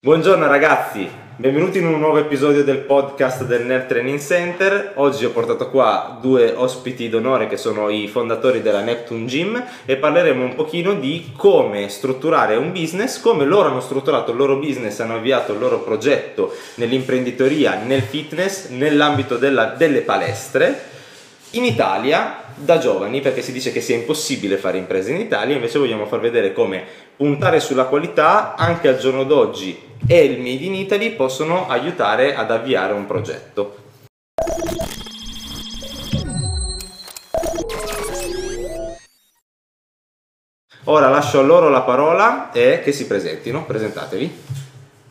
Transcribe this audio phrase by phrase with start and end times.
[0.00, 4.92] Buongiorno ragazzi, benvenuti in un nuovo episodio del podcast del Nerd Training Center.
[4.94, 9.96] Oggi ho portato qua due ospiti d'onore che sono i fondatori della Neptune Gym e
[9.96, 15.00] parleremo un pochino di come strutturare un business, come loro hanno strutturato il loro business,
[15.00, 20.97] hanno avviato il loro progetto nell'imprenditoria, nel fitness, nell'ambito della, delle palestre
[21.52, 25.78] in Italia da giovani perché si dice che sia impossibile fare imprese in Italia, invece
[25.78, 26.84] vogliamo far vedere come
[27.16, 32.50] puntare sulla qualità anche al giorno d'oggi e il Made in Italy possono aiutare ad
[32.50, 33.86] avviare un progetto.
[40.84, 44.67] Ora lascio a loro la parola e che si presentino, presentatevi.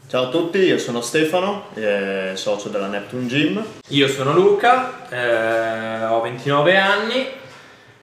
[0.09, 3.61] Ciao a tutti, io sono Stefano, eh, socio della Neptune Gym.
[3.89, 7.27] Io sono Luca, eh, ho 29 anni,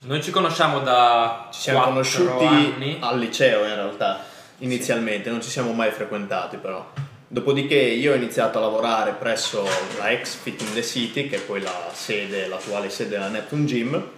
[0.01, 2.99] noi ci conosciamo da Ci siamo 4 conosciuti anni.
[3.01, 4.23] al liceo in realtà,
[4.59, 6.87] inizialmente, non ci siamo mai frequentati però.
[7.27, 9.67] Dopodiché io ho iniziato a lavorare presso
[9.97, 13.65] la ex Fit in the City, che è poi la sede, l'attuale sede della Neptune
[13.65, 14.09] Gym,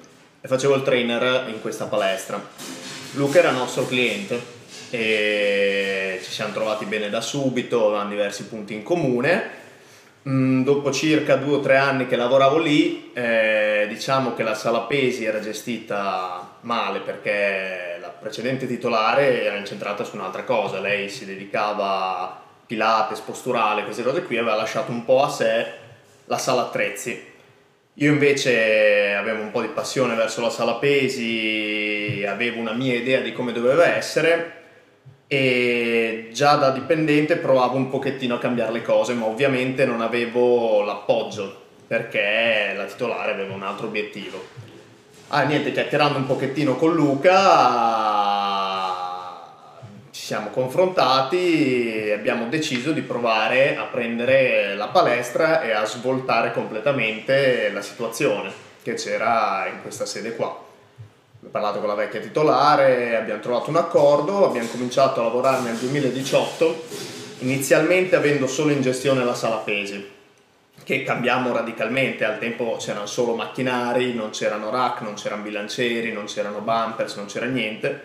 [0.41, 2.45] e facevo il trainer in questa palestra.
[3.13, 4.55] Luca era nostro cliente
[4.91, 9.65] e ci siamo trovati bene da subito, avevamo diversi punti in comune.
[10.29, 14.81] Mm, dopo circa due o tre anni che lavoravo lì, eh, diciamo che la sala
[14.81, 21.27] pesi era gestita male perché la precedente titolare era incentrata su un'altra cosa, lei si
[21.27, 25.67] dedicava a pilates, posturale, queste cose qui, aveva lasciato un po' a sé
[26.25, 27.35] la sala attrezzi.
[27.99, 33.21] Io invece avevo un po' di passione verso la sala pesi, avevo una mia idea
[33.21, 34.65] di come doveva essere
[35.27, 40.83] e già da dipendente provavo un pochettino a cambiare le cose, ma ovviamente non avevo
[40.83, 44.43] l'appoggio perché la titolare aveva un altro obiettivo.
[45.29, 48.25] Ah, niente, chiacchierando un pochettino con Luca
[50.17, 56.53] ci siamo confrontati e abbiamo deciso di provare a prendere la palestra e a svoltare
[56.53, 58.51] completamente la situazione
[58.83, 60.66] che c'era in questa sede qua.
[61.57, 66.83] Parlato con la vecchia titolare, abbiamo trovato un accordo, abbiamo cominciato a lavorare nel 2018,
[67.39, 70.07] inizialmente avendo solo in gestione la sala pesi,
[70.85, 76.27] che cambiamo radicalmente, al tempo c'erano solo macchinari, non c'erano rack, non c'erano bilancieri, non
[76.27, 78.03] c'erano bumpers, non c'era niente.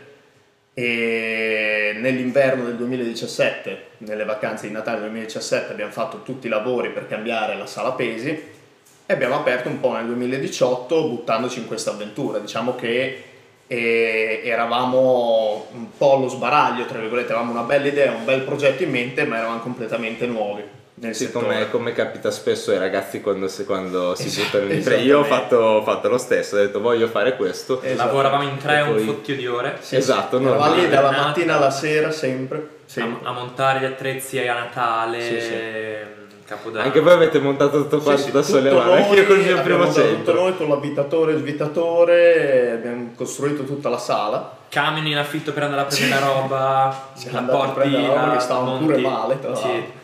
[0.74, 6.92] E nell'inverno del 2017, nelle vacanze di Natale del 2017, abbiamo fatto tutti i lavori
[6.92, 11.90] per cambiare la sala pesi e abbiamo aperto un po' nel 2018 buttandoci in questa
[11.90, 12.40] avventura.
[12.40, 13.26] Diciamo che
[13.72, 18.84] e eravamo un po' allo sbaraglio, tra virgolette, avevamo una bella idea, un bel progetto
[18.84, 20.62] in mente, ma eravamo completamente nuovi
[20.96, 21.46] nel Sì, settore.
[21.46, 25.02] come, come capita spesso ai ragazzi quando si, quando si Esatto, buttano in imprese.
[25.04, 27.82] Io ho fatto, ho fatto lo stesso, ho detto voglio fare questo.
[27.82, 28.08] Esatto.
[28.08, 30.44] Lavoravamo in tre E un poi- fottio di ore Sì, Esatto, sì.
[30.46, 32.58] Eravamo lì dalla mattina alla sera, sempre.
[32.58, 33.26] a, sempre.
[33.26, 36.20] a montare gli attrezzi a Natale, Sì, sì.
[36.52, 36.84] Capodanno.
[36.84, 39.40] Anche voi avete montato tutto quanto Sì, sì, da sole a mano, anche io col
[39.40, 40.34] mio primo usato Tutto centro.
[40.34, 44.58] noi con l'abbitatore e il svitatore, abbiamo costruito tutta la sala.
[44.68, 48.40] Camion in affitto per andare a prendere la roba, Siamo la porti, la roba che
[48.42, 48.86] stavano monti.
[48.86, 50.00] pure male, tra Sì.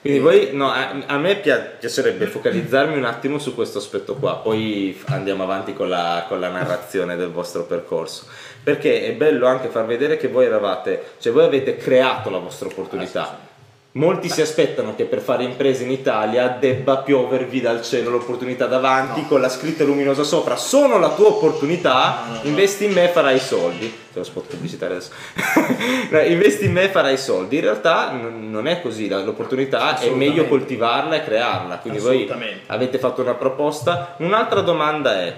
[0.00, 4.36] Quindi voi, no, a, a me pia- piacerebbe focalizzarmi un attimo su questo aspetto qua,
[4.36, 8.24] poi andiamo avanti con la, con la narrazione del vostro percorso.
[8.62, 12.68] Perché è bello anche far vedere che voi eravate, cioè voi avete creato la vostra
[12.68, 13.43] opportunità.
[13.96, 19.20] Molti si aspettano che per fare imprese in Italia debba piovervi dal cielo l'opportunità davanti
[19.20, 19.28] No.
[19.28, 20.56] con la scritta luminosa sopra.
[20.56, 23.86] Sono la tua opportunità, No, no, investi in me farai soldi.
[23.86, 25.12] C'è lo spot pubblicitario adesso.
[26.26, 27.54] Investi in me farai soldi.
[27.54, 31.78] In realtà non è così, l'opportunità è meglio coltivarla e crearla.
[31.78, 32.28] Quindi voi
[32.66, 34.16] avete fatto una proposta.
[34.18, 35.36] Un'altra domanda è,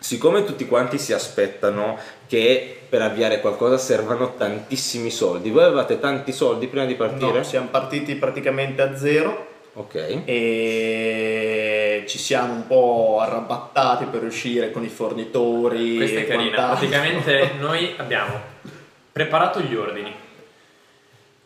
[0.00, 1.96] siccome tutti quanti si aspettano
[2.28, 7.38] che per avviare qualcosa servano tantissimi soldi, voi avevate tanti soldi prima di partire?
[7.38, 10.22] No, siamo partiti praticamente a zero Ok.
[10.24, 15.96] e ci siamo un po' arrabattati per uscire con i fornitori.
[15.96, 16.54] Questa è e carina.
[16.54, 16.88] quant'altro.
[16.88, 18.40] Praticamente noi abbiamo
[19.12, 20.12] preparato gli ordini,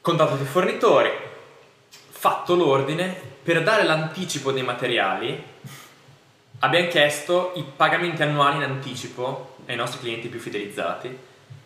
[0.01, 1.11] contattato i fornitori,
[2.11, 5.43] fatto l'ordine, per dare l'anticipo dei materiali
[6.65, 11.19] abbiamo chiesto i pagamenti annuali in anticipo ai nostri clienti più fidelizzati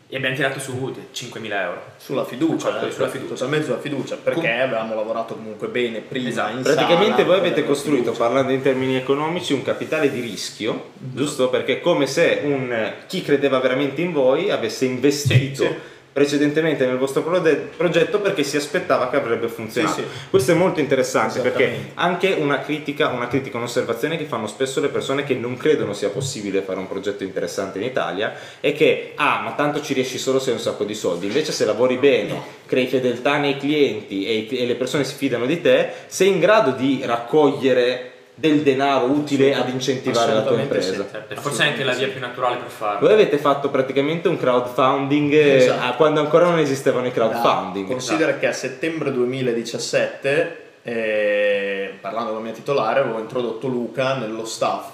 [0.09, 1.83] e abbiamo tirato su 5.000 euro.
[1.97, 3.33] Sulla fiducia, Fatto eh, sulla fiducia.
[3.35, 6.29] totalmente sulla fiducia, perché Com- avevamo lavorato comunque bene prima.
[6.29, 6.57] Esatto.
[6.57, 8.23] in Praticamente sala, voi avete costruito, fiducia.
[8.25, 11.49] parlando in termini economici, un capitale di rischio, giusto?
[11.51, 15.75] Perché è come se un, chi credeva veramente in voi avesse investito Sì, sì.
[16.17, 19.97] Precedentemente nel vostro progetto perché si aspettava che avrebbe funzionato.
[19.97, 20.29] Sì, sì.
[20.31, 24.89] Questo è molto interessante perché anche una critica, una critica, un'osservazione che fanno spesso le
[24.89, 29.43] persone che non credono sia possibile fare un progetto interessante in Italia è che, ah,
[29.45, 31.27] ma tanto ci riesci solo se hai un sacco di soldi.
[31.27, 35.61] Invece se lavori bene, crei fedeltà nei clienti e, e le persone si fidano di
[35.61, 40.89] te, sei in grado di raccogliere del denaro utile ad incentivare la tua Assolutamente sì.
[40.91, 41.11] impresa.
[41.11, 43.01] Certo, e forse è anche la via più naturale per farlo.
[43.01, 45.87] Voi avete fatto praticamente un crowdfunding eh, Esatto.
[45.87, 47.89] ah, quando ancora non esistevano i crowdfunding.
[47.89, 54.45] Considera che a settembre 2017, eh, parlando con la mia titolare, avevo introdotto Luca nello
[54.45, 54.91] staff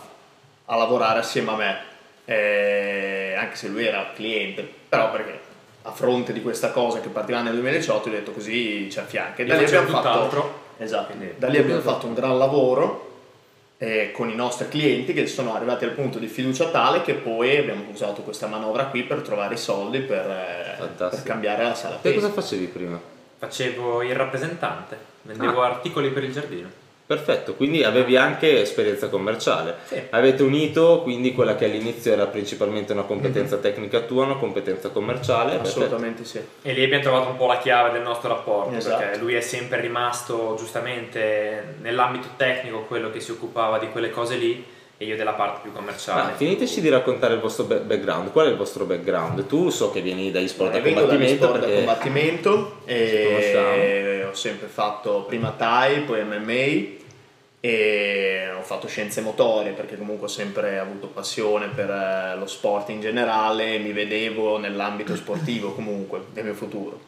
[0.66, 1.76] a lavorare assieme a me,
[2.24, 5.40] eh, anche se lui era cliente, però perché
[5.82, 9.42] a fronte di questa cosa che partirà nel 2018 ho detto così ci affianca.
[9.42, 13.10] E da lì abbiamo fatto, esatto, da lì abbiamo fatto un gran lavoro
[13.82, 17.56] eh, con i nostri clienti che sono arrivati al punto di fiducia tale che poi
[17.56, 21.96] abbiamo usato questa manovra qui per trovare i soldi per, eh, per cambiare la sala
[21.96, 22.14] Te pesi.
[22.20, 23.00] cosa facevi prima?
[23.38, 25.66] Facevo il rappresentante, vendevo Ah.
[25.66, 26.68] articoli per il giardino.
[27.14, 29.74] Perfetto, quindi avevi anche esperienza commerciale.
[29.84, 30.00] Sì.
[30.10, 35.56] Avete unito quindi quella che all'inizio era principalmente una competenza tecnica tua, una competenza commerciale.
[35.56, 35.68] perfetto.
[35.68, 36.40] Assolutamente sì.
[36.62, 38.96] E lì abbiamo trovato un po' la chiave del nostro rapporto, Esatto.
[39.02, 44.36] perché lui è sempre rimasto giustamente nell'ambito tecnico quello che si occupava di quelle cose
[44.36, 44.64] lì
[44.96, 46.32] e io della parte più commerciale.
[46.32, 48.30] Ah, finiteci di raccontare il vostro ba- background.
[48.30, 49.46] Qual è il vostro background?
[49.46, 54.68] Tu so che vieni dagli sport Eh, da combattimento sport da combattimento e ho sempre
[54.68, 57.00] fatto prima Thai, poi MMA
[57.64, 62.88] e ho fatto scienze motorie perché comunque ho sempre avuto passione per eh, lo sport
[62.88, 66.98] in generale, mi vedevo nell'ambito sportivo comunque del mio futuro.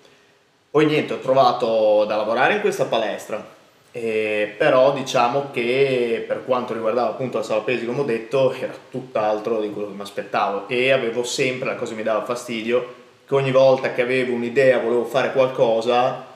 [0.70, 3.44] Poi niente, ho trovato da lavorare in questa palestra,
[3.90, 8.72] eh, però diciamo che per quanto riguardava appunto la sala pesi, come ho detto, era
[8.92, 12.94] tutt'altro di quello che mi aspettavo e avevo sempre, la cosa che mi dava fastidio,
[13.26, 16.26] che ogni volta che avevo un'idea, volevo fare qualcosa,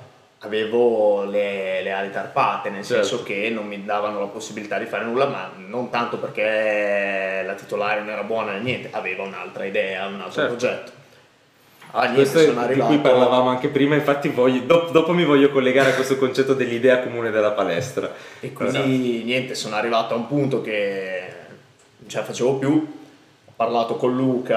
[0.41, 3.05] avevo le, le ali tarpate, nel Certo.
[3.05, 7.55] senso che non mi davano la possibilità di fare nulla, ma non tanto perché la
[7.55, 10.49] titolare non era buona né niente, aveva un'altra idea, un altro Certo.
[10.57, 10.93] progetto.
[11.93, 12.91] Ah, niente, questo sono di arrivato...
[12.93, 17.01] cui parlavamo anche prima, infatti voglio- dopo, dopo mi voglio collegare a questo concetto dell'idea
[17.01, 18.13] comune della palestra.
[18.41, 21.23] E quindi niente, sono arrivato a un punto che
[21.99, 22.97] non ce la facevo più.
[23.47, 24.57] Ho parlato con Luca,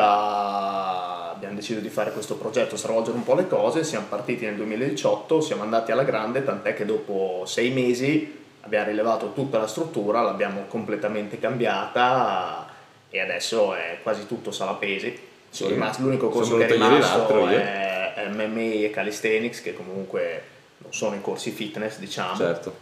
[1.41, 3.83] abbiamo deciso di fare questo progetto, stravolgere un po' le cose.
[3.83, 9.33] Siamo partiti nel 2018, siamo andati alla grande, tant'è che dopo sei mesi abbiamo rilevato
[9.33, 12.69] tutta la struttura, l'abbiamo completamente cambiata
[13.09, 15.17] e adesso è quasi tutto sala pesi.
[15.49, 15.73] Sono Sì.
[15.75, 20.43] rimasto- l'unico corso che è rimasto è, MMA e calisthenics, che comunque
[20.77, 22.35] non sono i corsi fitness, diciamo.
[22.35, 22.75] Certo.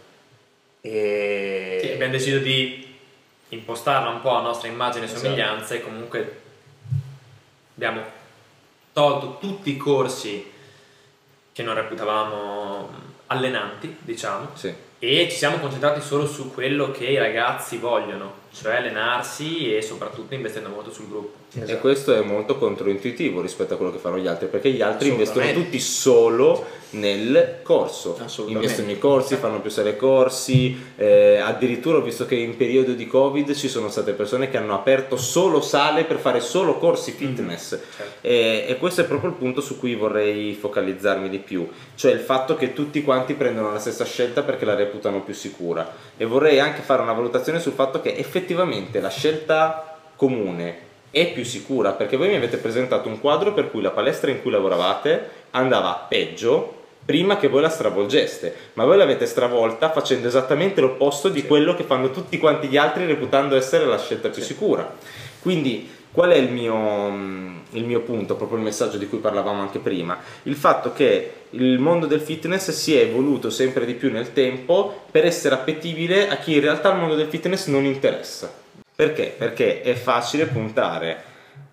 [0.82, 1.78] E...
[1.82, 2.94] Sì, abbiamo deciso di
[3.48, 5.22] impostarla un po' a nostra immagine e Esatto.
[5.24, 6.40] somiglianza e comunque
[7.74, 8.18] abbiamo
[8.92, 10.50] tolto tutti i corsi
[11.52, 12.88] che non reputavamo
[13.26, 14.74] allenanti, diciamo, Sì.
[15.02, 20.34] E ci siamo concentrati solo su quello che i ragazzi vogliono, cioè allenarsi e soprattutto
[20.34, 21.38] investendo molto sul gruppo.
[21.54, 21.78] E Esatto.
[21.78, 25.50] questo è molto controintuitivo rispetto a quello che fanno gli altri, perché gli altri investono
[25.52, 28.18] tutti solo nel corso.
[28.46, 33.06] Investono in corsi, fanno più sale corsi, eh, addirittura ho visto che in periodo di
[33.06, 37.70] Covid ci sono state persone che hanno aperto solo sale per fare solo corsi fitness.
[37.70, 38.18] Certo.
[38.20, 42.20] E, e questo è proprio il punto su cui vorrei focalizzarmi di più, cioè il
[42.20, 45.90] fatto che tutti quanti prendono la stessa scelta perché la reputano più sicura.
[46.16, 51.44] E vorrei anche fare una valutazione sul fatto che effettivamente la scelta comune è più
[51.44, 55.28] sicura perché voi mi avete presentato un quadro per cui la palestra in cui lavoravate
[55.50, 61.44] andava peggio prima che voi la stravolgeste, ma voi l'avete stravolta facendo esattamente l'opposto di
[61.44, 64.94] quello che fanno tutti quanti gli altri reputando essere la scelta più sicura.
[65.40, 66.76] Quindi qual è il mio,
[67.10, 70.18] mm, il mio punto, proprio il messaggio di cui parlavamo anche prima?
[70.44, 75.04] Il fatto che il mondo del fitness si è evoluto sempre di più nel tempo
[75.10, 78.52] per essere appetibile a chi in realtà il mondo del fitness non interessa.
[78.94, 79.34] Perché?
[79.36, 81.22] Perché è facile puntare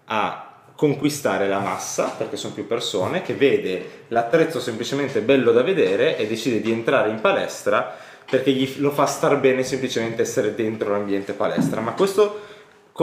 [0.06, 0.44] a
[0.76, 6.28] conquistare la massa, perché sono più persone, che vede l'attrezzo semplicemente bello da vedere e
[6.28, 7.98] decide di entrare in palestra
[8.30, 11.82] perché gli lo fa star bene semplicemente essere dentro l'ambiente palestra.
[11.82, 12.42] Ma questo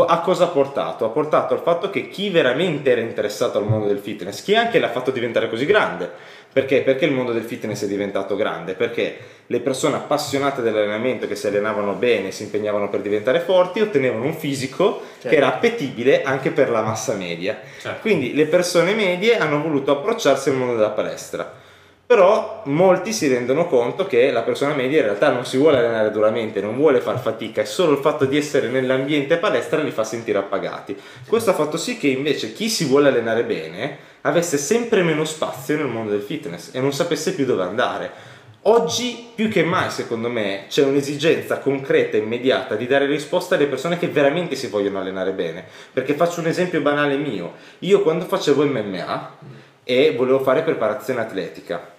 [0.02, 1.04] a cosa ha portato?
[1.04, 4.80] Ha portato al fatto che chi veramente era interessato al mondo del fitness, chi anche
[4.80, 6.10] l'ha fatto diventare così grande,
[6.52, 6.82] perché?
[6.82, 8.74] Perché il mondo del fitness è diventato grande?
[8.74, 14.24] Perché le persone appassionate dell'allenamento che si allenavano bene, si impegnavano per diventare forti, ottenevano
[14.24, 15.36] un fisico che Certo.
[15.36, 17.58] era appetibile anche per la massa media.
[17.80, 18.00] Certo.
[18.00, 21.62] Quindi le persone medie hanno voluto approcciarsi al mondo della palestra.
[22.06, 26.10] Però molti si rendono conto che la persona media in realtà non si vuole allenare
[26.10, 30.04] duramente, non vuole far fatica e solo il fatto di essere nell'ambiente palestra li fa
[30.04, 30.94] sentire appagati.
[31.26, 35.76] Questo ha fatto sì che invece chi si vuole allenare bene avesse sempre meno spazio
[35.76, 38.32] nel mondo del fitness e non sapesse più dove andare.
[38.66, 43.66] Oggi più che mai, secondo me, c'è un'esigenza concreta e immediata di dare risposta alle
[43.66, 45.64] persone che veramente si vogliono allenare bene.
[45.92, 47.54] Perché faccio un esempio banale mio.
[47.80, 49.36] Io quando facevo MMA
[49.84, 51.92] e volevo fare preparazione atletica,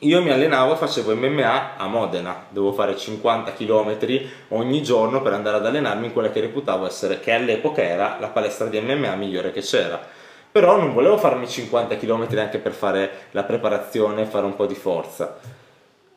[0.00, 3.98] io mi allenavo e facevo MMA a Modena, dovevo fare 50 km
[4.48, 8.28] ogni giorno per andare ad allenarmi in quella che reputavo essere, che all'epoca era la
[8.28, 10.00] palestra di MMA migliore che c'era.
[10.50, 14.66] Però non volevo farmi 50 km anche per fare la preparazione e fare un po'
[14.66, 15.38] di forza.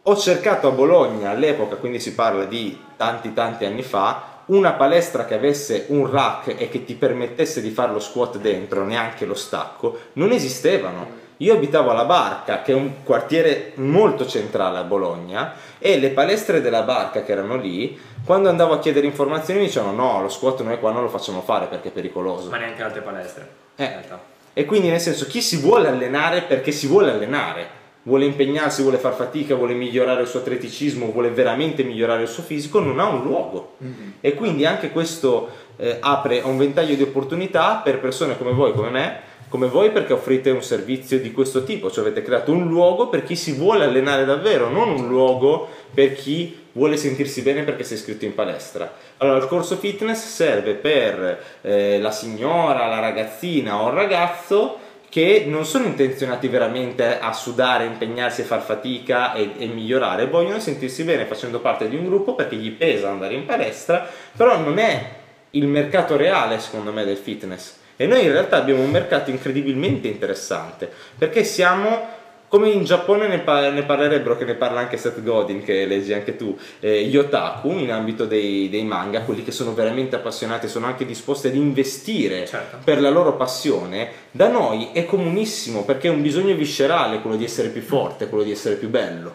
[0.04, 5.26] Ho cercato a Bologna all'epoca, quindi si parla di tanti tanti anni fa, una palestra
[5.26, 9.36] che avesse un rack e che ti permettesse di fare lo squat dentro, neanche lo
[9.36, 15.54] stacco, non esistevano io abitavo alla Barca, che è un quartiere molto centrale a Bologna,
[15.80, 19.92] e le palestre della Barca che erano lì, quando andavo a chiedere informazioni mi dicevano
[19.94, 22.50] no, lo squat noi qua non lo facciamo fare perché è pericoloso.
[22.50, 23.50] Ma neanche altre palestre.
[23.76, 23.92] Eh.
[24.54, 28.98] E quindi nel senso chi si vuole allenare perché si vuole allenare, vuole impegnarsi, vuole
[28.98, 33.08] far fatica, vuole migliorare il suo atleticismo, vuole veramente migliorare il suo fisico, non ha
[33.08, 33.76] un luogo.
[33.84, 34.10] Mm-hmm.
[34.22, 38.90] E quindi anche questo eh, apre un ventaglio di opportunità per persone come voi, come
[38.90, 39.20] me,
[39.54, 43.22] come voi perché offrite un servizio di questo tipo, cioè avete creato un luogo per
[43.24, 47.94] chi si vuole allenare davvero, non un luogo per chi vuole sentirsi bene perché si
[47.94, 48.92] è iscritto in palestra.
[49.18, 55.46] Allora il corso fitness serve per eh, la signora, la ragazzina o il ragazzo che
[55.48, 61.04] non sono intenzionati veramente a sudare, impegnarsi a far fatica e, e, migliorare, vogliono sentirsi
[61.04, 64.04] bene facendo parte di un gruppo perché gli pesa andare in palestra,
[64.36, 65.10] però non è
[65.52, 70.08] il mercato reale secondo me del fitness e noi in realtà abbiamo un mercato incredibilmente
[70.08, 72.22] interessante perché siamo
[72.54, 76.14] come in Giappone ne, par- ne, parlerebbero, che ne parla anche Seth Godin, che leggi
[76.14, 80.68] anche tu, eh, gli otaku in ambito dei, dei, manga, quelli che sono veramente appassionati,
[80.68, 82.78] sono anche disposti ad investire certo.
[82.84, 87.44] per la loro passione, da noi è comunissimo perché è un bisogno viscerale quello di
[87.44, 89.34] essere più forte, quello di essere più bello.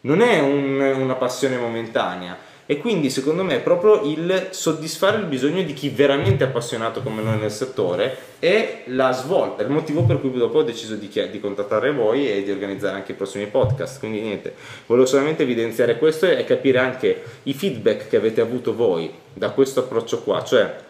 [0.00, 2.34] Non è un, una passione momentanea
[2.66, 7.22] e quindi secondo me proprio il soddisfare il bisogno di chi veramente è appassionato come
[7.22, 11.40] noi nel settore è la svolta, il motivo per cui dopo ho deciso di, di
[11.40, 14.54] contattare voi e di organizzare anche i prossimi podcast, quindi niente,
[14.86, 19.80] volevo solamente evidenziare questo e capire anche i feedback che avete avuto voi da questo
[19.80, 20.82] approccio qua, cioè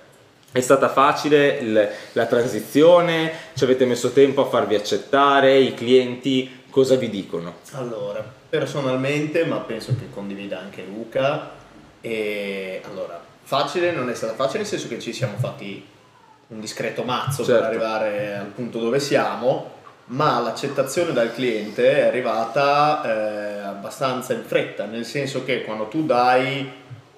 [0.54, 6.62] è stata facile il, la transizione, ci avete messo tempo a farvi accettare, i clienti?
[6.70, 7.54] Cosa vi dicono?
[7.72, 11.50] Allora, personalmente, ma penso che condivida anche Luca,
[12.04, 15.82] e allora, facile non è stata facile nel senso che ci siamo fatti
[16.48, 17.62] un discreto mazzo certo.
[17.62, 19.70] per arrivare al punto dove siamo,
[20.06, 26.04] ma l'accettazione dal cliente è arrivata eh, abbastanza in fretta, nel senso che quando tu
[26.04, 26.70] dai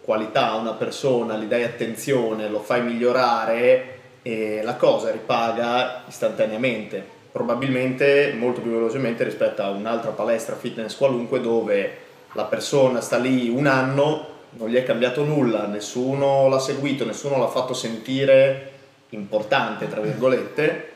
[0.03, 7.05] qualità a una persona, gli dai attenzione, lo fai migliorare, e la cosa ripaga istantaneamente,
[7.33, 11.97] probabilmente molto più velocemente rispetto a un'altra palestra fitness qualunque dove
[12.35, 17.39] la persona sta lì un anno non gli è cambiato nulla, nessuno l'ha seguito, nessuno
[17.39, 18.73] l'ha fatto sentire
[19.11, 20.95] importante, tra virgolette,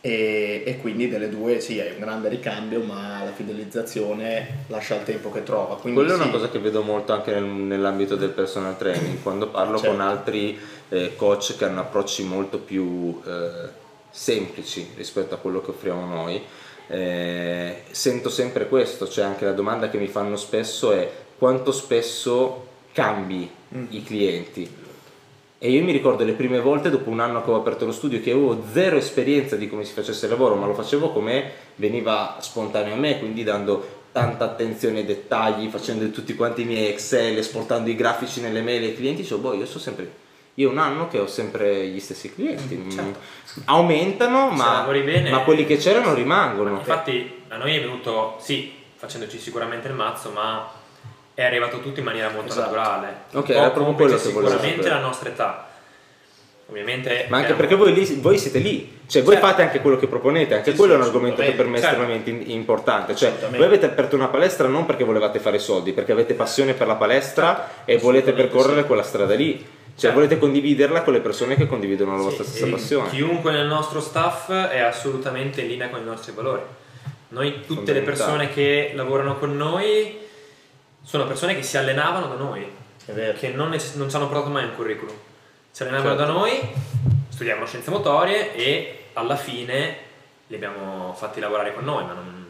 [0.00, 5.04] e, e, quindi delle due sì, è un grande ricambio, ma la fidelizzazione lascia il
[5.04, 5.76] tempo che trova.
[5.76, 6.20] Quindi, Quello sì.
[6.20, 9.92] è una cosa che vedo molto anche nel, nell'ambito del personal training, quando parlo certo.
[9.92, 10.58] con altri
[10.88, 13.80] eh, coach che hanno approcci molto più eh,
[14.10, 16.42] semplici rispetto a quello che offriamo noi.
[16.88, 21.08] Eh, sento sempre questo, cioè anche la domanda che mi fanno spesso è
[21.38, 23.84] quanto spesso cambi mm.
[23.90, 24.80] i clienti.
[25.64, 28.20] E io mi ricordo le prime volte, dopo un anno che ho aperto lo studio,
[28.20, 32.38] che avevo zero esperienza di come si facesse il lavoro, ma lo facevo come veniva
[32.40, 37.38] spontaneo a me, quindi dando tanta attenzione ai dettagli, facendo tutti quanti i miei Excel,
[37.38, 40.20] esportando i grafici nelle mail ai clienti, dicevo, boh, io so sempre...
[40.56, 43.18] Io un anno che ho sempre gli stessi clienti, mm, certo.
[43.66, 46.70] aumentano, ma, ma, quelli che c'erano rimangono.
[46.76, 50.70] Infatti a noi è venuto, sì, facendoci sicuramente il mazzo, ma
[51.34, 52.74] è arrivato tutto in maniera molto esatto.
[52.74, 53.14] naturale.
[53.32, 55.66] Ok, era proprio quello che Sicuramente la nostra età.
[56.68, 57.26] Ovviamente.
[57.28, 59.48] Ma anche perché voi, lì, voi, siete lì, cioè voi certo.
[59.48, 61.76] fate anche quello che proponete, anche sì, quello sì, è un argomento che per me
[61.76, 62.02] è certo.
[62.02, 63.14] estremamente importante.
[63.14, 66.86] Cioè, voi avete aperto una palestra non perché volevate fare soldi, perché avete passione per
[66.86, 67.90] la palestra certo.
[67.90, 68.86] e volete percorrere sì.
[68.86, 69.58] quella strada lì.
[69.58, 70.16] Cioè, certo.
[70.16, 73.10] volete condividerla con le persone che condividono la vostra stessa passione.
[73.10, 76.62] Chiunque nel nostro staff è assolutamente in linea con i nostri valori.
[77.28, 80.20] Noi, tutte le persone che lavorano con noi,
[81.02, 82.66] sono persone che si allenavano da noi,
[83.04, 85.14] che non, non ci hanno portato mai un curriculum.
[85.70, 86.32] Si allenavano certo.
[86.32, 86.60] da noi,
[87.28, 89.96] studiavano scienze motorie e alla fine
[90.46, 92.46] li abbiamo fatti lavorare con noi, ma non,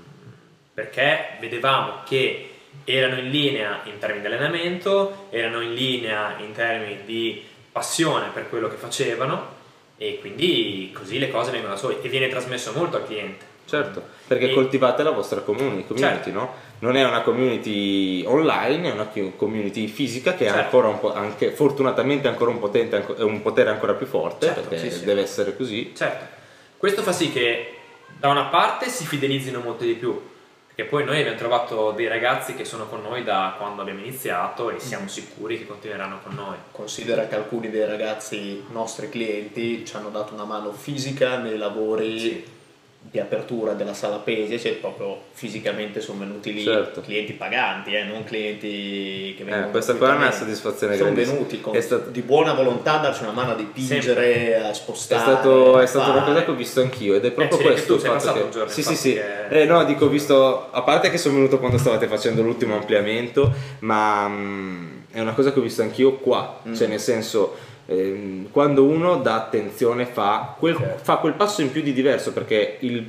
[0.75, 2.49] perché vedevamo che
[2.85, 8.49] erano in linea in termini di allenamento, erano in linea in termini di passione per
[8.49, 9.61] quello che facevano
[9.97, 13.52] e quindi così le cose vengono da sole e viene trasmesso molto al cliente.
[13.73, 16.31] Certo, perché E- coltivate la vostra comuni- community, Certo.
[16.31, 16.53] no?
[16.81, 20.65] Non è una community online, è una community fisica che ha Certo.
[20.77, 24.91] ancora un po', anche, fortunatamente ancora un, potente, un potere ancora più forte, Certo, perché
[24.91, 25.05] sì, sì.
[25.07, 25.93] deve essere così.
[25.97, 26.25] Certo,
[26.77, 27.77] questo fa sì che
[28.19, 30.21] da una parte si fidelizzino molto di più,
[30.67, 34.69] perché poi noi abbiamo trovato dei ragazzi che sono con noi da quando abbiamo iniziato
[34.69, 36.57] e siamo sicuri che continueranno con noi.
[36.73, 42.19] Considera che alcuni dei ragazzi nostri clienti ci hanno dato una mano fisica nei lavori
[42.19, 42.52] Sì.
[43.11, 47.01] Di apertura della sala pesi, cioè proprio fisicamente sono venuti lì Certo.
[47.03, 51.37] clienti paganti, eh, non clienti che vengono Eh, questa qua è una soddisfazione sono grandissima.
[51.37, 54.75] venuti con- È stato- di buona volontà a darci una mano a dipingere, a È,
[54.75, 55.21] spostare.
[55.21, 57.97] stato, è stata una cosa che ho visto anch'io ed è proprio sì, anche questo
[57.99, 58.41] tu il sei che...
[58.41, 59.13] un giorno, sì, sì, sì.
[59.15, 62.75] che- Eh, no, dico, ho visto, a parte che sono venuto quando stavate facendo l'ultimo
[62.77, 66.75] ampliamento, ma mm, è una cosa che ho visto anch'io qua, Mm.
[66.75, 71.05] cioè nel senso ehm, quando uno dà attenzione fa quel, Certo.
[71.05, 73.07] fa quel passo in più di diverso perché il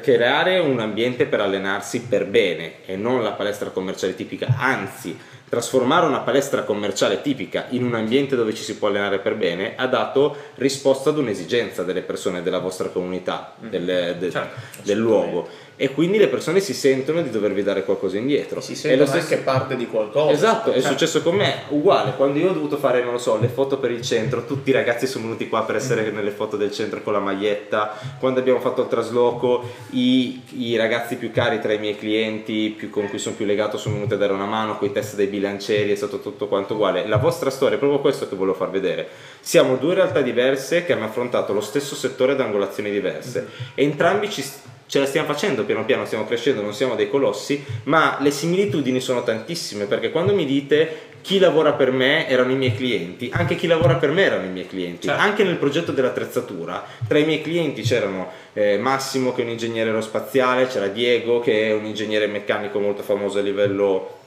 [0.00, 5.16] creare un ambiente per allenarsi per bene e non la palestra commerciale tipica, anzi
[5.48, 9.74] trasformare una palestra commerciale tipica in un ambiente dove ci si può allenare per bene
[9.76, 13.68] ha dato risposta ad un'esigenza delle persone della vostra comunità, Mm.
[13.68, 18.16] del, del- Certo, del luogo e quindi le persone si sentono di dovervi dare qualcosa
[18.16, 18.60] indietro.
[18.60, 20.30] Si È sentono stesso- anche parte di qualcosa.
[20.32, 23.38] Esatto, è Cioè, successo con me, uguale, quando io ho dovuto fare, non lo so,
[23.40, 26.56] le foto per il centro, tutti i ragazzi sono venuti qua per essere nelle foto
[26.56, 31.60] del centro con la maglietta, quando abbiamo fatto il trasloco, i, i ragazzi più cari
[31.60, 34.46] tra i miei clienti, più- con cui sono più legato, sono venuti a dare una
[34.46, 37.06] mano, con i test dei bilancieri, è stato tutto quanto uguale.
[37.08, 39.08] La vostra storia è proprio questo che volevo far vedere.
[39.40, 43.48] Siamo due realtà diverse che hanno affrontato lo stesso settore ad angolazioni diverse.
[43.74, 44.44] E entrambi ci,
[44.86, 49.00] ce la stiamo facendo piano piano, stiamo crescendo, non siamo dei colossi, ma le similitudini
[49.00, 53.56] sono tantissime perché quando mi dite chi lavora per me erano i miei clienti, anche
[53.56, 55.22] chi lavora per me erano i miei clienti, Certo.
[55.22, 59.88] anche nel progetto dell'attrezzatura, tra i miei clienti c'erano eh, Massimo che è un ingegnere
[59.88, 64.18] aerospaziale, c'era Diego che è un ingegnere meccanico molto famoso a livello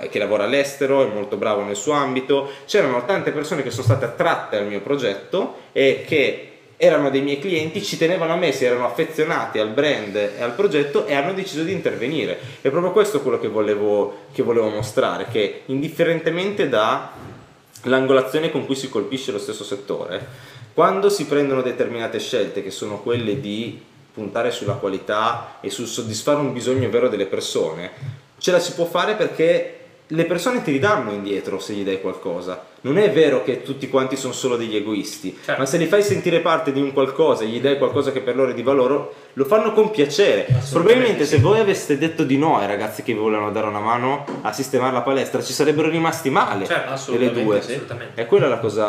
[0.00, 3.82] eh, che lavora all'estero, è molto bravo nel suo ambito, c'erano tante persone che sono
[3.84, 6.51] state attratte al mio progetto e che
[6.84, 10.56] erano dei miei clienti, ci tenevano a me, si erano affezionati al brand e al
[10.56, 12.36] progetto e hanno deciso di intervenire.
[12.60, 18.88] È proprio questo quello che volevo, che volevo mostrare, che indifferentemente dall'angolazione con cui si
[18.88, 20.26] colpisce lo stesso settore,
[20.74, 23.80] quando si prendono determinate scelte che sono quelle di
[24.12, 27.92] puntare sulla qualità e sul soddisfare un bisogno vero delle persone,
[28.38, 29.81] ce la si può fare perché
[30.14, 32.64] le persone ti ridanno indietro se gli dai qualcosa.
[32.82, 35.60] Non è vero che tutti quanti sono solo degli egoisti, Certo.
[35.60, 38.34] ma se li fai sentire parte di un qualcosa e gli dai qualcosa che per
[38.36, 40.46] loro è di valore, lo fanno con piacere.
[40.70, 44.24] Probabilmente se voi aveste detto di no ai ragazzi che vi volevano dare una mano
[44.42, 47.62] a sistemare la palestra, ci sarebbero rimasti male Certo, delle assolutamente due.
[47.62, 47.70] sì.
[47.72, 48.20] Assolutamente.
[48.20, 48.86] E quella è la cosa.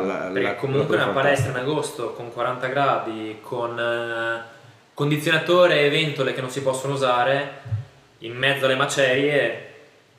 [0.00, 4.42] La, Perché la- comunque la una palestra in agosto con 40 gradi, con eh,
[4.92, 7.50] condizionatore e ventole che non si possono usare,
[8.20, 9.66] in mezzo alle macerie,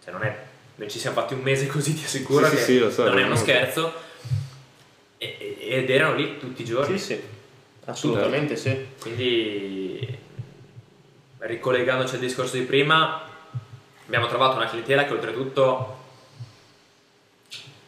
[0.03, 0.45] cioè non è...
[0.77, 3.03] Noi ci siamo fatti un mese così, ti assicuro Sì, sì, che sì, lo so,
[3.05, 3.93] non è uno scherzo.
[5.17, 6.99] E- ed erano lì tutti i giorni.
[6.99, 7.21] Sì, sì,
[7.85, 8.85] assolutamente sì.
[9.01, 10.17] Quindi,
[11.39, 13.21] ricollegandoci al discorso di prima,
[14.05, 15.95] abbiamo trovato una clientela che oltretutto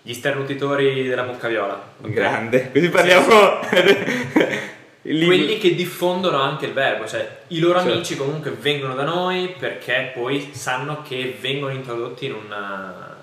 [0.02, 1.94] gli sternutitori della Muccaviola.
[2.02, 2.10] ok?
[2.10, 3.60] Grande, così parliamo.
[5.04, 7.94] Lì- Quelli che diffondono anche il verbo, cioè i loro Certo.
[7.94, 13.16] amici comunque vengono da noi perché poi sanno che vengono introdotti in, una-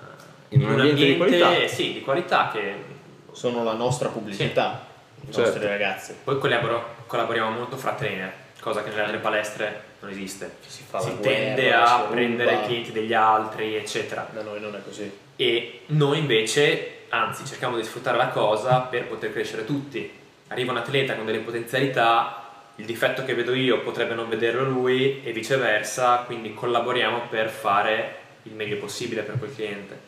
[0.49, 1.67] In un ambiente di qualità.
[1.67, 2.95] sì, di qualità che
[3.31, 4.87] Sono la nostra pubblicità,
[5.21, 5.41] i Certo.
[5.41, 6.15] nostri ragazzi.
[6.23, 10.55] poi collaboro- collaboriamo molto fra trainer, cosa che nelle altre palestre non esiste.
[10.65, 14.27] Si fa si tende guerra, a prendere i clienti degli altri, eccetera.
[14.33, 15.11] Da noi non è così.
[15.35, 20.11] E noi invece, anzi, cerchiamo di sfruttare la cosa per poter crescere tutti.
[20.47, 25.23] Arriva un atleta con delle potenzialità, il difetto che vedo io potrebbe non vederlo lui
[25.23, 29.99] e viceversa, quindi collaboriamo per fare il meglio possibile per quel cliente.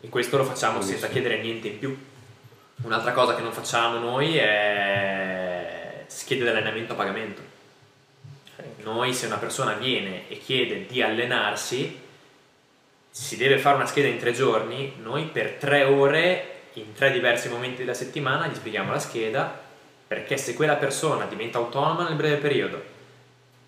[0.00, 1.96] E questo lo facciamo senza chiedere niente in più.
[2.82, 7.42] Un'altra cosa che non facciamo noi è schede di allenamento a pagamento.
[8.82, 12.00] Noi se una persona viene e chiede di allenarsi,
[13.10, 17.48] si deve fare una scheda in tre giorni, noi per tre ore, in tre diversi
[17.48, 19.52] momenti della settimana, gli spieghiamo la scheda,
[20.06, 22.82] perché se quella persona diventa autonoma nel breve periodo,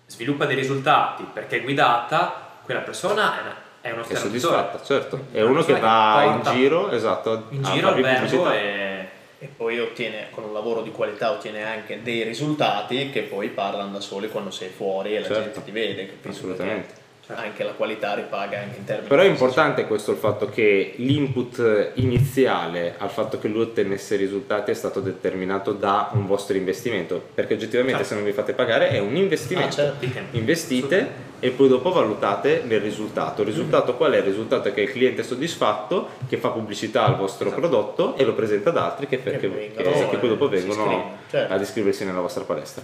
[0.07, 5.25] sviluppa dei risultati perché è guidata, quella persona è, una- è uno È soddisfatta, certo.
[5.31, 9.07] È uno che va porta in giro, esatto, in giro al verbo e,
[9.39, 13.91] e poi ottiene, con un lavoro di qualità ottiene anche dei risultati che poi parlano
[13.91, 15.41] da soli quando sei fuori e la Certo.
[15.43, 16.29] gente ti vede, capito?
[16.29, 16.93] Assolutamente.
[17.25, 20.93] Perché Anche la qualità ripaga anche in termini Però è importante questo il fatto che
[20.97, 27.21] l'input iniziale al fatto che lui ottenesse risultati è stato determinato da un vostro investimento,
[27.33, 28.13] perché oggettivamente Certo.
[28.13, 29.67] se non vi fate pagare è un investimento.
[29.67, 30.05] Ah, certo.
[30.31, 33.41] Investite e poi dopo valutate il risultato.
[33.41, 34.17] Il risultato qual è?
[34.17, 37.59] Il risultato è che il cliente è soddisfatto, che fa pubblicità al vostro Esatto.
[37.61, 41.53] prodotto e lo presenta ad altri che, che- Che vengono, che poi dopo vengono certo.
[41.53, 42.83] ad iscriversi nella vostra palestra.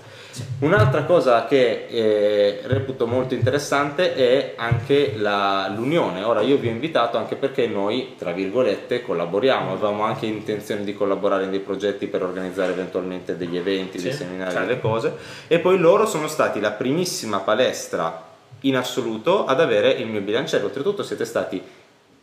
[0.60, 6.24] Un'altra cosa che eh, reputo molto interessante è anche la- l'unione.
[6.24, 10.96] Ora io vi ho invitato anche perché noi, tra virgolette, collaboriamo, avevamo anche intenzione di
[10.96, 14.67] collaborare in dei progetti per organizzare eventualmente degli eventi, dei Sì, seminari, certo.
[14.67, 15.13] delle cose
[15.48, 18.26] e poi loro sono stati la primissima palestra
[18.62, 20.63] in assoluto ad avere il mio bilanciere.
[20.63, 21.62] Oltretutto siete stati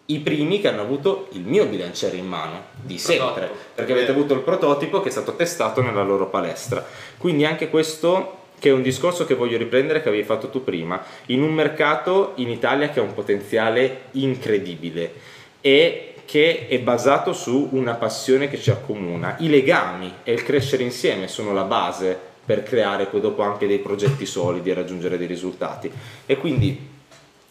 [0.06, 4.34] i primi che hanno avuto il mio bilanciere in mano di sempre perché avete avuto
[4.34, 6.84] il prototipo che è stato testato nella loro palestra.
[7.16, 11.02] Quindi anche questo che è un discorso che voglio riprendere che avevi fatto tu prima,
[11.26, 15.12] in un mercato in Italia che ha un potenziale incredibile
[15.60, 19.36] e che è basato su una passione che ci accomuna.
[19.40, 23.78] I legami e il crescere insieme sono la base per creare poi dopo anche dei
[23.78, 25.90] progetti solidi e raggiungere dei risultati.
[26.26, 26.92] E quindi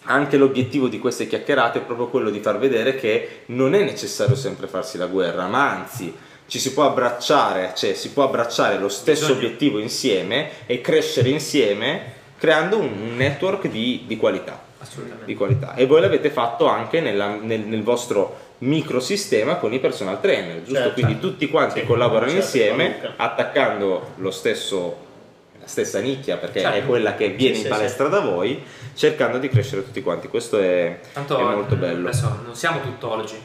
[0.06, 4.36] anche l'obiettivo di queste chiacchierate è proprio quello di far vedere che non è necessario
[4.36, 6.13] sempre farsi la guerra, ma anzi
[6.45, 9.45] ci si può abbracciare, cioè si può abbracciare lo stesso Bisogna.
[9.45, 14.62] obiettivo insieme e crescere insieme creando un network di, di qualità.
[14.79, 15.25] Assolutamente.
[15.25, 15.75] Di qualità.
[15.75, 20.73] E voi l'avete fatto anche nella- nel, nel vostro microsistema con i personal trainer, giusto?
[20.80, 20.93] Certo.
[20.93, 23.13] Quindi tutti quanti Sì, collaborano certo, insieme Luca.
[23.17, 25.12] attaccando lo stesso
[25.60, 26.78] la stessa nicchia perché Certo.
[26.78, 28.62] è quella che viene Sì, in sì, palestra da voi
[28.95, 33.39] cercando di crescere tutti quanti questo è, Tanto è molto bello Adesso non siamo tuttologi.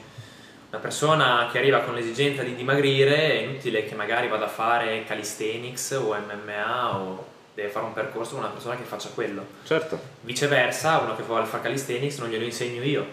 [0.70, 5.04] Una persona che arriva con l'esigenza di dimagrire è inutile che magari vada a fare
[5.06, 9.44] calisthenics o MMA o deve fare un percorso con una persona che faccia quello.
[9.64, 13.06] certo Viceversa, uno che vuole fare calisthenics non glielo insegno io,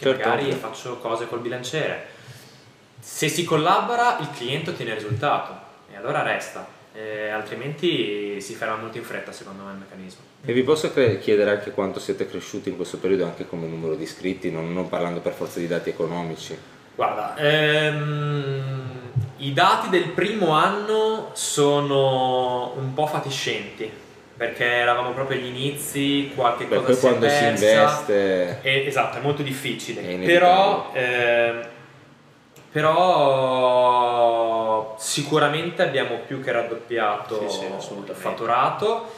[0.00, 0.28] che Certo.
[0.28, 2.06] magari faccio cose col bilanciere.
[2.98, 5.52] Se si collabora il cliente ottiene il risultato
[5.92, 10.22] e allora resta, Eh, altrimenti si ferma molto in fretta secondo me il meccanismo.
[10.44, 13.94] e vi posso cre- chiedere anche quanto siete cresciuti in questo periodo anche come numero
[13.94, 16.58] di iscritti non, non parlando per forza di dati economici
[16.96, 18.82] Guarda, ehm,
[19.36, 23.88] i dati del primo anno sono un po' fatiscenti
[24.40, 28.86] perché eravamo proprio agli inizi, qualche Beh, cosa poi si è quando si investe Eh,
[28.86, 30.00] esatto, è molto difficile.
[30.00, 31.68] È però, ehm,
[32.72, 39.12] però sicuramente abbiamo più che raddoppiato Sì, sì, il fatturato.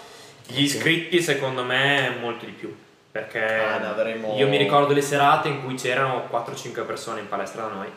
[0.44, 2.76] Gli iscritti secondo me molto di più.
[3.12, 7.62] Perché Ah, avremo- io mi ricordo le serate in cui c'erano 4-5 persone in palestra
[7.62, 7.88] da noi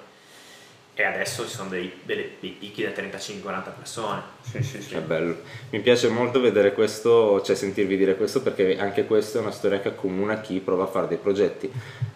[0.97, 4.21] e adesso ci sono dei, delle- dei picchi da 35-40 persone.
[4.41, 4.95] Sì, sì, sì.
[4.95, 5.37] È bello.
[5.71, 9.79] Mi piace molto vedere questo, cioè sentirvi dire questo perché anche questa è una storia
[9.81, 11.69] che accomuna chi prova a fare dei progetti.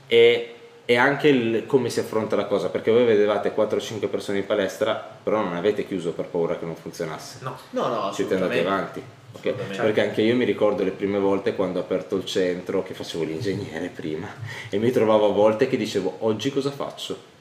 [0.07, 0.53] E,
[0.85, 4.95] e anche il- come si affronta la cosa, perché voi vedevate 4-5 persone in palestra,
[5.23, 7.39] però non avete chiuso per paura che non funzionasse.
[7.41, 8.99] No, No, no, Siete andati avanti.
[9.33, 9.39] ok?
[9.45, 9.81] Assolutamente.
[9.83, 13.25] Perché anche io mi ricordo le prime volte quando ho aperto il centro, che facevo
[13.25, 14.27] l'ingegnere prima,
[14.69, 17.37] e mi trovavo a volte che dicevo oggi cosa faccio?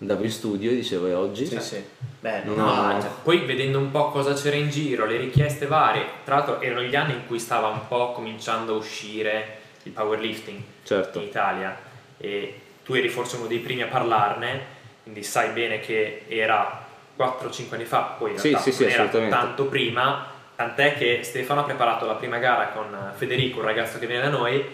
[0.00, 1.44] Andavo in studio e dicevo e oggi?
[1.46, 1.84] Sì, sì.
[2.20, 6.04] Beh, No, no, cioè, poi vedendo un po' cosa c'era in giro, le richieste varie,
[6.24, 10.60] tra l'altro erano gli anni in cui stava un po' cominciando a uscire il powerlifting
[10.84, 11.18] Certo.
[11.18, 11.76] in Italia
[12.16, 14.60] e tu eri forse uno dei primi a parlarne,
[15.02, 19.06] quindi sai bene che era 4-5 anni fa, poi in Sì, realtà sì, sì, era
[19.08, 24.06] tanto prima, tant'è che Stefano ha preparato la prima gara con Federico, un ragazzo che
[24.06, 24.64] viene da noi,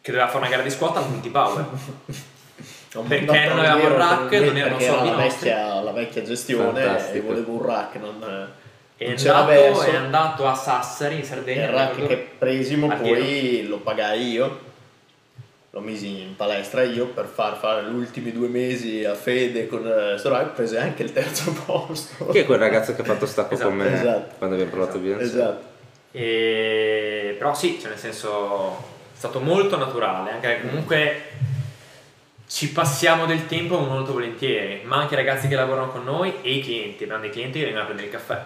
[0.00, 1.66] che doveva fare una gara di squat al multipower.
[2.94, 6.22] Ho Perché non avevamo il dire rack, non erano soldi era la vecchia, la vecchia
[6.22, 7.16] gestione Fantastico.
[7.18, 8.48] e volevo un rack, non,
[8.96, 11.64] È non andato, è andato a Sassari in Sardegna.
[11.64, 14.68] il rack che presimo poi lo pagai io
[15.72, 19.86] lo misi in palestra io per far fare gli ultimi due mesi a Fede con
[19.86, 23.24] eh, sto rack prese anche il terzo posto Chi è quel ragazzo che ha fatto
[23.24, 24.34] stacco Esatto, con me esatto.
[24.38, 25.04] quando abbiamo provato Esatto.
[25.04, 25.24] Beyoncé?
[25.24, 25.68] esatto
[26.10, 28.76] E- Però sì, cioè nel senso
[29.14, 31.22] è stato molto naturale, anche perché comunque
[32.50, 36.50] ci passiamo del tempo molto volentieri, ma anche i ragazzi che lavorano con noi e
[36.54, 38.42] i clienti, abbiamo dei clienti che vengono a prendere il caffè.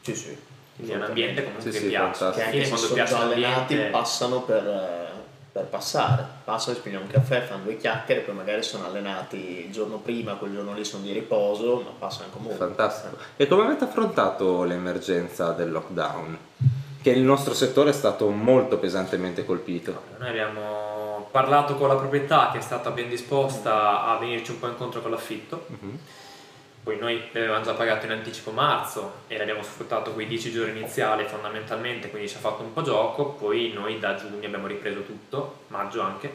[0.00, 0.36] sì sì
[0.76, 2.24] Quindi è un ambiente comunque Sì, che sì, piace.
[2.24, 2.32] fantastico.
[2.36, 5.12] che anche se quando sono già allenati passano per,
[5.52, 9.70] per passare passano, si prendono un caffè, fanno due chiacchiere poi magari sono allenati il
[9.70, 13.16] giorno prima quel giorno lì sono di riposo ma passano comunque Fantastico.
[13.36, 16.38] E come avete affrontato l'emergenza del lockdown?
[17.02, 20.04] Che il nostro settore è stato molto pesantemente colpito.
[20.18, 20.93] Noi abbiamo
[21.34, 25.10] parlato con la proprietà che è stata ben disposta a venirci un po' incontro con
[25.10, 25.66] l'affitto.
[25.66, 25.98] Mhm.
[26.84, 30.78] poi noi li avevamo già pagato in anticipo marzo e l'abbiamo sfruttato quei 10 giorni
[30.78, 35.02] iniziali fondamentalmente, quindi ci ha fatto un po' gioco, poi noi da giugno abbiamo ripreso
[35.02, 36.30] tutto, maggio anche,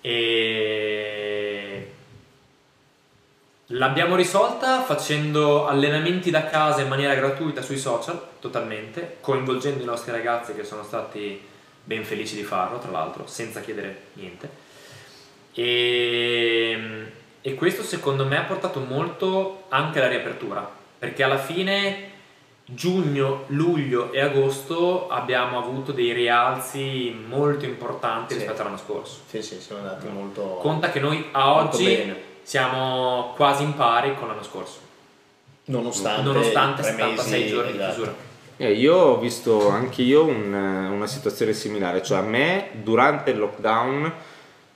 [0.00, 1.92] e
[3.66, 10.10] l'abbiamo risolta facendo allenamenti da casa in maniera gratuita sui social, totalmente, coinvolgendo i nostri
[10.10, 11.47] ragazzi che sono stati
[11.88, 14.48] ben felici di farlo, tra l'altro, senza chiedere niente.
[15.54, 17.06] E
[17.40, 22.10] e questo secondo me ha portato molto anche alla riapertura, perché alla fine
[22.64, 28.40] giugno, luglio e agosto abbiamo avuto dei rialzi molto importanti Sì.
[28.40, 29.20] rispetto all'anno scorso.
[29.26, 30.42] Sì, sì, siamo andati molto...
[30.60, 32.16] Conta che noi a oggi bene.
[32.42, 34.80] siamo quasi in pari con l'anno scorso,
[35.66, 37.92] Nonostante, nonostante i tre 76 mesi, giorni di esatto.
[37.94, 38.16] chiusura.
[38.60, 43.38] Eh, io ho visto anche io un- una situazione similare, cioè a me durante il
[43.38, 44.12] lockdown,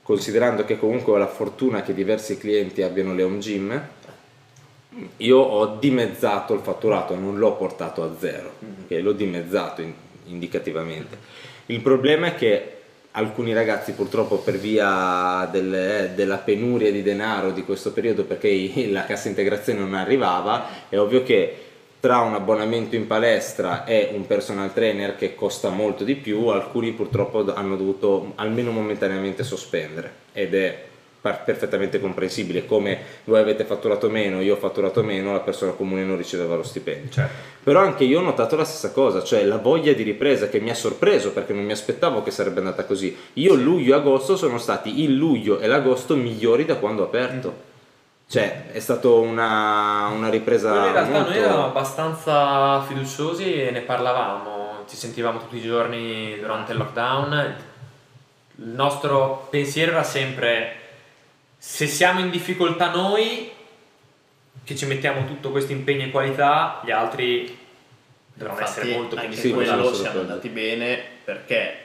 [0.01, 3.81] considerando che comunque ho la fortuna che diversi clienti abbiano le home gym,
[5.17, 8.53] io ho dimezzato il fatturato, non l'ho portato a zero,
[8.85, 8.99] ok?
[9.01, 9.93] l'ho dimezzato in-
[10.27, 11.17] indicativamente.
[11.65, 12.77] Il problema è che
[13.11, 19.03] alcuni ragazzi purtroppo per via del- della penuria di denaro di questo periodo perché la
[19.05, 21.57] cassa integrazione non arrivava, è ovvio che
[22.03, 26.91] tra un abbonamento in palestra e un personal trainer che costa molto di più, alcuni
[26.91, 30.83] purtroppo hanno dovuto almeno momentaneamente sospendere ed è
[31.21, 36.17] perfettamente comprensibile come voi avete fatturato meno, io ho fatturato meno, la persona comune non
[36.17, 37.09] riceveva lo stipendio.
[37.09, 37.33] Certo.
[37.63, 40.71] Però anche io ho notato la stessa cosa, cioè la voglia di ripresa che mi
[40.71, 43.15] ha sorpreso perché non mi aspettavo che sarebbe andata così.
[43.35, 47.71] Io luglio e agosto sono stati il luglio e l'agosto migliori da quando ho aperto.
[48.27, 51.29] Cioè è stata una, una ripresa Noi in realtà molto...
[51.29, 57.55] noi eravamo abbastanza fiduciosi e ne parlavamo, ci sentivamo tutti i giorni durante il lockdown.
[58.55, 60.81] Il nostro pensiero era sempre
[61.57, 63.51] se siamo in difficoltà noi,
[64.63, 67.57] che ci mettiamo tutto questo impegno e qualità, gli altri
[68.33, 71.75] dovranno Infatti, essere molto più anche Sì, quello siamo andati bene perché,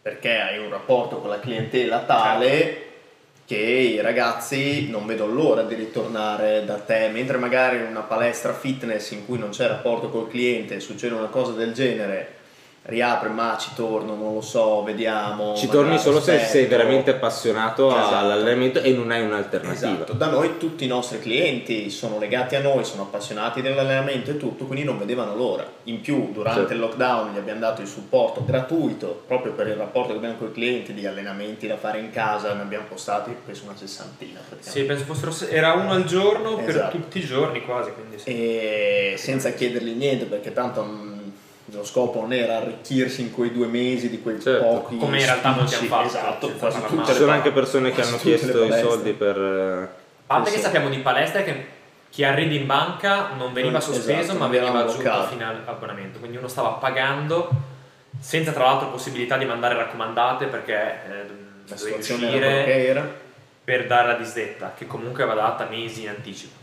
[0.00, 2.89] perché hai un rapporto con la clientela tale
[3.50, 8.54] che i ragazzi non vedono l'ora di ritornare da te, mentre magari in una palestra
[8.54, 12.34] fitness in cui non c'è rapporto col cliente succede una cosa del genere,
[12.82, 15.54] riapre ma ci torno, non lo so, vediamo.
[15.54, 18.16] Ci torni solo se sei veramente appassionato Esatto.
[18.16, 19.92] all'allenamento e non hai un'alternativa.
[19.92, 24.36] Esatto, da noi tutti i nostri clienti sono legati a noi, sono appassionati dell'allenamento e
[24.38, 25.64] tutto, quindi non vedevano l'ora.
[25.84, 26.72] In più, durante Certo.
[26.74, 30.48] il lockdown gli abbiamo dato il supporto gratuito proprio per il rapporto che abbiamo con
[30.48, 34.40] i clienti, di allenamenti da fare in casa, ne abbiamo postati penso una sessantina.
[34.40, 34.88] Sì, praticamente.
[34.88, 36.96] penso fossero, se- era uno al giorno per Esatto.
[36.96, 38.30] tutti i giorni quasi, quindi sì.
[38.30, 41.08] E senza chiedergli niente perché tanto
[41.72, 44.64] lo scopo non era arricchirsi in quei due mesi di quei Certo.
[44.64, 45.92] pochi Come in realtà molti spicci.
[45.92, 49.36] hanno fatto, esatto, quasi tutte Ci sono anche persone che hanno chiesto i soldi per...
[49.38, 49.88] eh, A
[50.26, 50.62] parte che sì.
[50.62, 51.66] sappiamo di palestre che
[52.10, 56.36] chi arriva in banca non veniva Esatto, sospeso ma non veniva aggiunto fino all'abbonamento, quindi
[56.38, 57.48] uno stava pagando
[58.18, 61.08] senza tra l'altro possibilità di mandare raccomandate perché eh,
[61.66, 63.10] La dovevi situazione era quella uscire che era.
[63.62, 66.58] per dare la disdetta che comunque aveva data mesi in anticipo.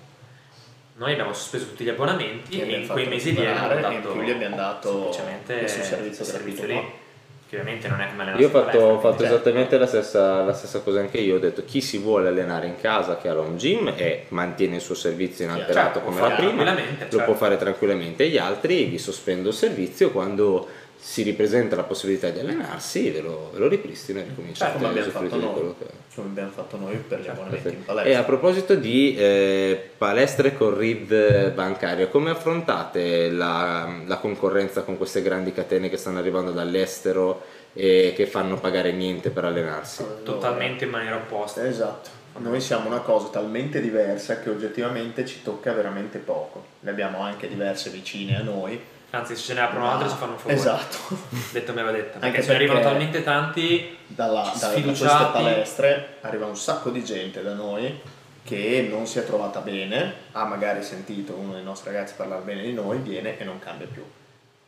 [0.97, 4.21] Noi abbiamo sospeso tutti gli abbonamenti e in quei mesi lì abbiamo dato e più
[4.23, 6.99] gli abbiamo dato semplicemente questo servizio il servizio gratuito lì, qua.
[7.49, 10.41] che ovviamente non è come le Io ho fatto, ho fatto quindi- esattamente la stessa,
[10.43, 13.33] la stessa cosa anche io, ho detto chi si vuole allenare in casa che ha
[13.33, 17.25] l'home gym e mantiene il suo servizio inalterato Certo, come era prima, tranquillamente, lo certo.
[17.25, 20.67] può fare tranquillamente e gli altri vi sospendo il servizio quando
[20.99, 24.87] si ripresenta la possibilità di allenarsi ve lo, ve lo ripristino e ricominciate Certo, come
[24.87, 25.53] a abbiamo fatto noi.
[25.53, 25.85] quello che
[26.17, 28.11] come abbiamo fatto noi per gli abbonamenti in palestra.
[28.11, 34.97] E a proposito di eh, palestre con RID bancario, come affrontate la, la concorrenza con
[34.97, 40.03] queste grandi catene che stanno arrivando dall'estero e che fanno pagare niente per allenarsi?
[40.23, 41.63] totalmente in maniera opposta.
[41.67, 42.09] Esatto.
[42.37, 46.65] Noi siamo una cosa talmente diversa che oggettivamente ci tocca veramente poco.
[46.79, 48.79] Ne abbiamo anche diverse vicine a noi.
[49.17, 50.57] Anzi, se ce ne aprono altre ci fanno un favore.
[50.57, 50.97] Esatto.
[51.51, 52.15] Detto me va detto.
[52.15, 55.31] Anche Perché ce ne arrivano talmente tanti Dalla, da, da queste Sfiduciati.
[55.31, 57.99] palestre arriva un sacco di gente da noi
[58.43, 62.61] che non si è trovata bene, ha magari sentito uno dei nostri ragazzi parlare bene
[62.61, 64.03] di noi, viene e non cambia più.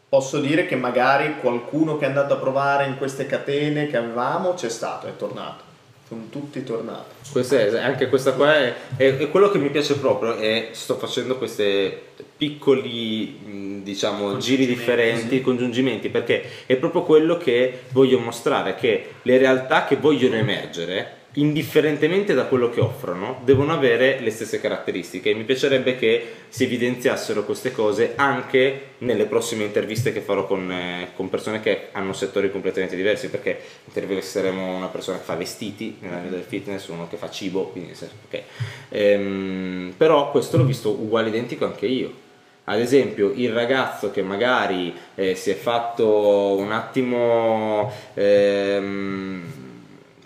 [0.10, 4.56] Posso dire che magari qualcuno che è andato a provare in queste catene che avevamo
[4.56, 5.64] c'è stato, è tornato.
[6.10, 7.14] Sono tutti tornati.
[7.32, 10.96] Questa è- anche questa qua è, è- è quello che mi piace proprio e sto
[10.96, 11.94] facendo questi
[12.36, 15.42] piccoli mh, diciamo giri differenti, sì.
[15.42, 22.34] congiungimenti perché è proprio quello che voglio mostrare che le realtà che vogliono emergere indifferentemente
[22.34, 25.34] da quello che offrono, devono avere le stesse caratteristiche.
[25.34, 31.10] Mi piacerebbe che si evidenziassero queste cose anche nelle prossime interviste che farò con, eh,
[31.16, 36.36] con persone che hanno settori completamente diversi, perché intervisteremo una persona che fa vestiti nell'ambito
[36.36, 37.94] del fitness, uno che fa cibo, quindi
[38.28, 38.44] okay.
[38.90, 42.28] ehm, però questo l'ho visto uguale identico anche io.
[42.66, 49.59] Ad esempio, il ragazzo che magari eh, si è fatto un attimo ehm,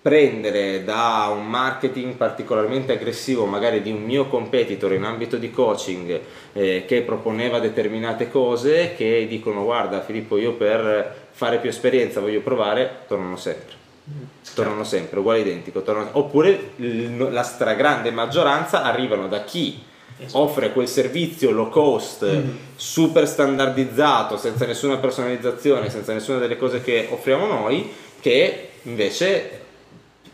[0.03, 6.19] prendere da un marketing particolarmente aggressivo magari di un mio competitor in ambito di coaching
[6.51, 12.41] eh, che proponeva determinate cose che dicono guarda Filippo io per fare più esperienza voglio
[12.41, 13.75] provare tornano sempre
[14.53, 16.09] tornano sempre uguale identico tornano...
[16.11, 19.81] oppure la stragrande maggioranza arrivano da chi
[20.17, 20.37] esatto.
[20.37, 22.49] offre quel servizio low cost mm.
[22.75, 27.89] super standardizzato senza nessuna personalizzazione senza nessuna delle cose che offriamo noi
[28.19, 29.61] che invece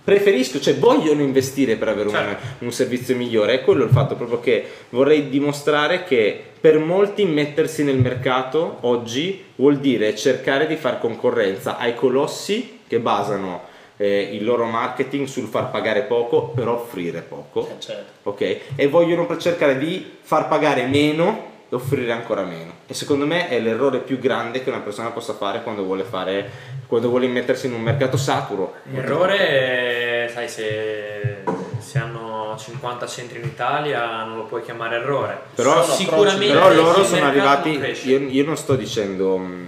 [0.04, 2.46] preferisco, cioè vogliono investire per avere certo.
[2.60, 3.54] un, un, servizio migliore.
[3.54, 9.44] È quello il fatto proprio che vorrei dimostrare che per molti mettersi nel mercato oggi
[9.56, 15.48] vuol dire cercare di fare concorrenza ai colossi che basano eh, il loro marketing sul
[15.48, 17.68] far pagare poco per offrire poco.
[17.68, 18.30] Eh, certo.
[18.30, 18.58] Ok?
[18.76, 22.72] E vogliono cercare di far pagare meno offrire ancora meno.
[22.88, 26.78] E secondo me è l'errore più grande che una persona possa fare quando vuole fare
[26.90, 28.74] quando vuole mettersi in un mercato saturo.
[28.92, 31.44] L'errore, sai, se,
[31.78, 35.40] se, hanno 50 centri in Italia non lo puoi chiamare errore.
[35.54, 39.68] Però, sicuramente però loro sono arrivati, io, io, non sto dicendo mm,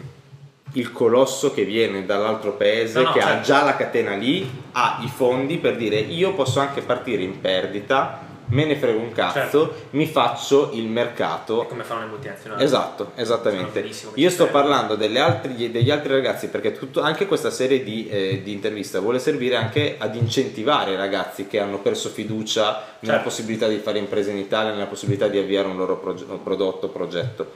[0.74, 3.38] il colosso che viene dall'altro paese, no, no, che certo.
[3.38, 7.40] ha già la catena lì, ha i fondi per dire io posso anche partire in
[7.40, 9.76] perdita me ne frego un cazzo, certo.
[9.92, 11.66] mi faccio il mercato.
[11.66, 12.64] come fanno le multinazionali.
[12.64, 13.90] Esatto, esattamente.
[14.16, 18.52] Io sto parlando altri, degli altri ragazzi perché tutto, anche questa serie di, eh, di,
[18.52, 23.24] interviste vuole servire anche ad incentivare i ragazzi che hanno perso fiducia nella certo.
[23.24, 27.52] possibilità di fare imprese in Italia, nella possibilità di avviare un loro proge- prodotto, progetto.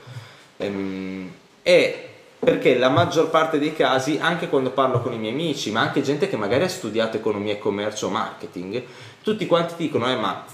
[0.56, 1.30] Ehm,
[1.62, 5.80] e perché la maggior parte dei casi, anche quando parlo con i miei amici, ma
[5.80, 8.82] anche gente che magari ha studiato economia e commercio o marketing,
[9.22, 10.44] tutti quanti dicono, eh ma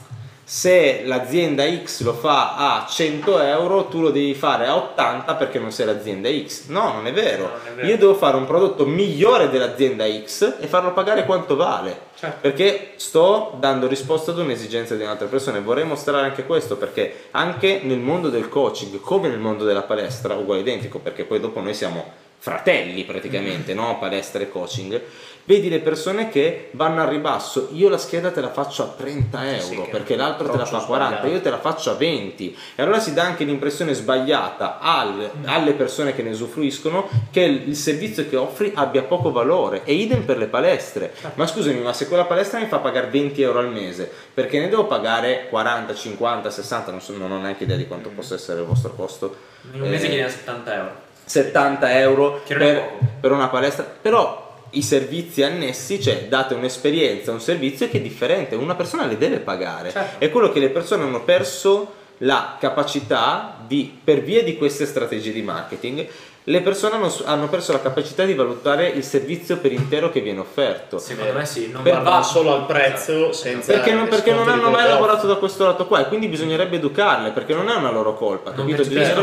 [0.53, 5.59] se l'azienda X lo fa a 100 euro, tu lo devi fare a 80 perché
[5.59, 6.67] non sei l'azienda X.
[6.67, 7.45] No, non è vero.
[7.45, 7.89] No, non è vero.
[7.89, 12.11] Io devo fare un prodotto migliore dell'azienda X e farlo pagare quanto vale.
[12.15, 12.37] Certo.
[12.43, 17.29] Perché sto dando risposta ad un'esigenza di un'altra persona e vorrei mostrare anche questo perché
[17.31, 21.63] anche nel mondo del coaching, come nel mondo della palestra, uguale identico, perché poi dopo
[21.63, 24.01] noi siamo fratelli praticamente, no?
[24.01, 25.01] palestra e coaching
[25.45, 29.57] vedi le persone che vanno al ribasso, io la scheda te la faccio a 30
[29.57, 31.35] euro sì, perché l'altro te la fa a 40, sbagliato.
[31.37, 35.73] io te la faccio a 20 e allora si dà anche l'impressione sbagliata al, alle
[35.75, 40.39] persone che ne usufruiscono che il servizio che offri abbia poco valore e idem per
[40.39, 41.33] le palestre, certo.
[41.37, 44.69] ma scusami ma se quella palestra mi fa pagare 20 euro al mese perché ne
[44.69, 48.61] devo pagare 40, 50, 60, non, so, non ho neanche idea di quanto possa essere
[48.61, 49.37] il vostro costo.
[49.73, 51.02] In un mese eh, chiede 70 euro.
[51.25, 57.89] 70 euro per, per una palestra, però i servizi annessi, cioè date un'esperienza, un servizio
[57.89, 59.91] che è differente, una persona le deve pagare.
[59.91, 60.25] Certo.
[60.25, 65.33] È quello che le persone hanno perso la capacità di, per via di queste strategie
[65.33, 66.07] di marketing,
[66.45, 70.41] le persone hanno, hanno, perso la capacità di valutare il servizio per intero che viene
[70.41, 70.99] offerto.
[70.99, 73.33] Secondo me sì, non per, va solo al prezzo esatto.
[73.33, 76.77] senza perché non, perché non hanno mai lavorato da questo lato qua e quindi bisognerebbe
[76.77, 78.89] educarle perché non è una loro colpa, non capito?
[78.89, 79.21] Bisognerebbe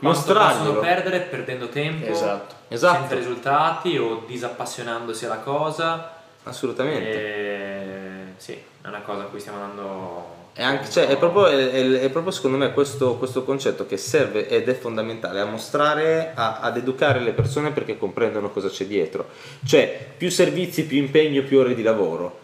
[0.00, 0.64] mostrarglielo.
[0.64, 2.54] possono perdere perdendo tempo, esatto.
[2.68, 2.98] Esatto.
[2.98, 6.16] senza risultati o disappassionandosi alla cosa.
[6.44, 7.12] Assolutamente.
[7.12, 8.32] E...
[8.36, 12.10] Sì, è una cosa a cui stiamo andando è, anche, cioè, è, proprio, è, è,
[12.10, 16.76] proprio, secondo me questo, questo, concetto che serve ed è fondamentale a mostrare, a, ad
[16.76, 19.28] educare le persone perché comprendono cosa c'è dietro.
[19.64, 22.40] Cioè, più servizi, più impegno, più ore di lavoro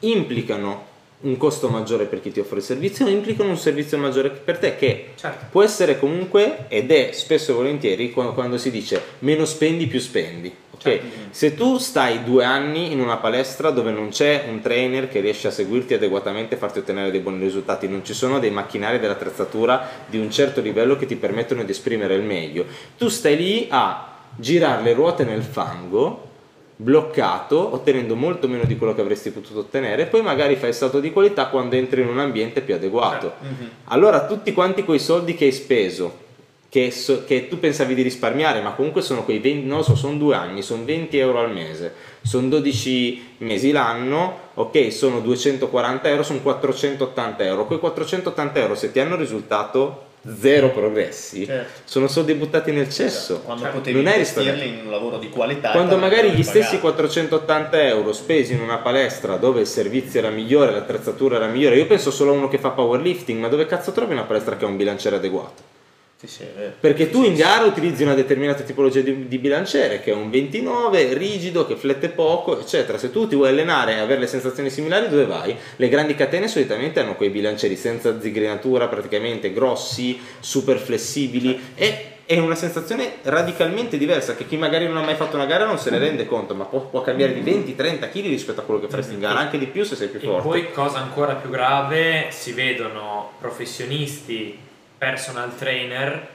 [0.00, 4.58] implicano un costo maggiore per chi ti offre il servizio, implicano un servizio maggiore per
[4.58, 5.46] te che certo.
[5.50, 9.98] può essere comunque ed è spesso e volentieri quando, quando si dice meno spendi più
[9.98, 11.00] spendi Okay.
[11.00, 11.16] Certo.
[11.30, 15.48] Se tu stai due anni in una palestra dove non c'è un trainer che riesce
[15.48, 19.88] a seguirti adeguatamente e farti ottenere dei buoni risultati, non ci sono dei macchinari dell'attrezzatura
[20.06, 24.14] di un certo livello che ti permettono di esprimere il meglio, tu stai lì a
[24.36, 26.34] girare le ruote nel fango
[26.76, 30.74] bloccato, ottenendo molto meno di quello che avresti potuto ottenere, e poi magari fai il
[30.74, 33.32] salto di qualità quando entri in un ambiente più adeguato.
[33.42, 33.68] Mm-hmm.
[33.84, 36.24] Allora tutti quanti quei soldi che hai speso
[36.68, 40.16] che, so, che, tu pensavi di risparmiare, ma comunque sono quei 20, non so, sono
[40.16, 46.22] due anni, sono 20 euro al mese, sono 12 mesi l'anno, ok, sono 240 euro,
[46.22, 47.66] sono 480 euro.
[47.66, 50.05] Quei 480 euro, se ti hanno risultato
[50.38, 51.80] zero progressi, Certo.
[51.84, 53.32] sono soldi buttati nel cesso.
[53.34, 55.70] Esatto, Quando Cioè, potevi non investirli in un lavoro di qualità.
[55.70, 56.94] Quando magari gli stessi pagare.
[56.94, 61.86] 480 euro spesi in una palestra dove il servizio era migliore, l'attrezzatura era migliore, io
[61.86, 64.68] penso solo a uno che fa powerlifting, ma dove cazzo trovi una palestra che ha
[64.68, 65.74] un bilanciere adeguato?
[66.18, 66.44] Sì, sì.
[66.80, 71.12] Perché tu in gara utilizzi una determinata tipologia di, di bilanciere che è un 29,
[71.12, 72.96] rigido, che flette poco, eccetera.
[72.96, 75.54] Se tu ti vuoi allenare e avere le sensazioni similari, dove vai?
[75.76, 82.38] Le grandi catene solitamente hanno quei bilancieri senza zigrinatura, praticamente grossi, super flessibili e è
[82.38, 85.90] una sensazione radicalmente diversa che chi magari non ha mai fatto una gara non se
[85.90, 89.12] ne rende conto, ma può, può cambiare di 20-30 kg rispetto a quello che faresti
[89.12, 90.48] in gara, anche di più se sei più E forte.
[90.48, 94.58] poi, cosa ancora più grave, si vedono professionisti,
[94.98, 96.28] personal trainer,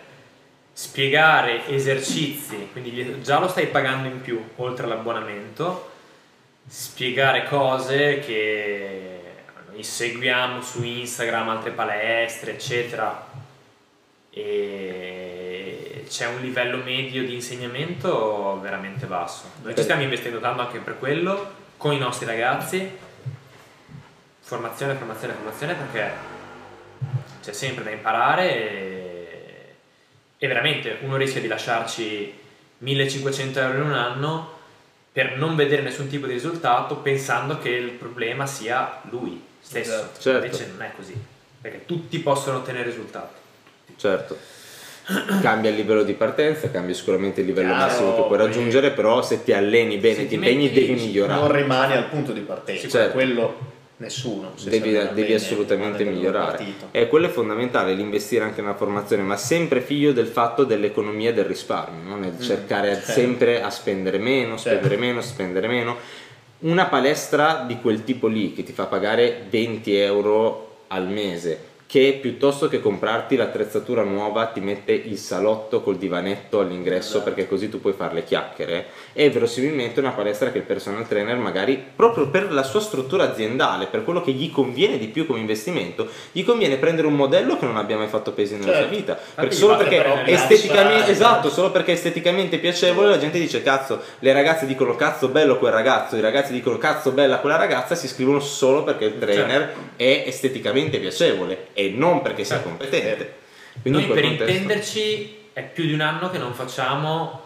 [0.74, 5.92] spiegare esercizi, quindi già lo stai pagando in più, oltre all'abbonamento,
[6.68, 9.20] spiegare cose che
[9.72, 13.28] noi seguiamo su Instagram, altre palestre, eccetera,
[14.30, 19.44] e c'è un livello medio di insegnamento veramente basso.
[19.64, 22.98] Noi ci stiamo investendo tanto anche per quello, con i nostri ragazzi,
[24.40, 26.31] formazione, formazione, formazione, perché
[27.44, 29.76] c'è sempre da imparare e,
[30.38, 32.34] e veramente uno rischia di lasciarci
[32.80, 34.60] 1500 euro in un anno
[35.12, 39.94] per non vedere nessun tipo di risultato pensando che il problema sia lui stesso.
[39.94, 40.20] Esatto.
[40.20, 40.46] Certo.
[40.46, 41.14] Invece non è così,
[41.60, 43.36] perché tutti possono ottenere risultati.
[43.98, 44.38] Certo.
[45.42, 49.22] Cambia il livello di partenza, cambia sicuramente il livello Chiaro, massimo che puoi raggiungere, però
[49.22, 51.40] se ti alleni bene, Se ti impegni, devi migliorare.
[51.40, 53.12] Non rimani al punto di partenza, Certo.
[53.14, 54.54] quello nessuno.
[54.64, 56.66] devi, devi assolutamente migliorare.
[56.90, 61.46] E quello è fondamentale, l'investire anche nella formazione, ma sempre figlio del fatto dell'economia del
[61.46, 62.18] risparmio, no?
[62.18, 63.12] nel cercare certo.
[63.12, 65.06] sempre a spendere meno, spendere Certo.
[65.06, 65.96] meno, spendere meno.
[66.60, 72.18] Una palestra di quel tipo lì che ti fa pagare 20 euro al mese, che
[72.22, 77.24] piuttosto che comprarti l'attrezzatura nuova ti mette il salotto col divanetto all'ingresso Esatto.
[77.26, 81.36] perché così tu puoi fare le chiacchiere, è verosimilmente una palestra che il personal trainer
[81.36, 85.40] magari proprio per la sua struttura aziendale, per quello che gli conviene di più come
[85.40, 88.88] investimento, gli conviene prendere un modello che non abbia mai fatto pesi nella Certo.
[88.88, 94.00] sua vita, perché solo perché esteticamente esatto, solo perché esteticamente piacevole la gente dice cazzo,
[94.20, 98.06] le ragazze dicono cazzo bello quel ragazzo, i ragazzi dicono cazzo bella quella ragazza, si
[98.06, 102.70] iscrivono solo perché il trainer è esteticamente piacevole e non perché sia Certo.
[102.70, 103.34] competente.
[103.82, 107.42] Quindi Noi per contesto- intenderci è più di un anno che non facciamo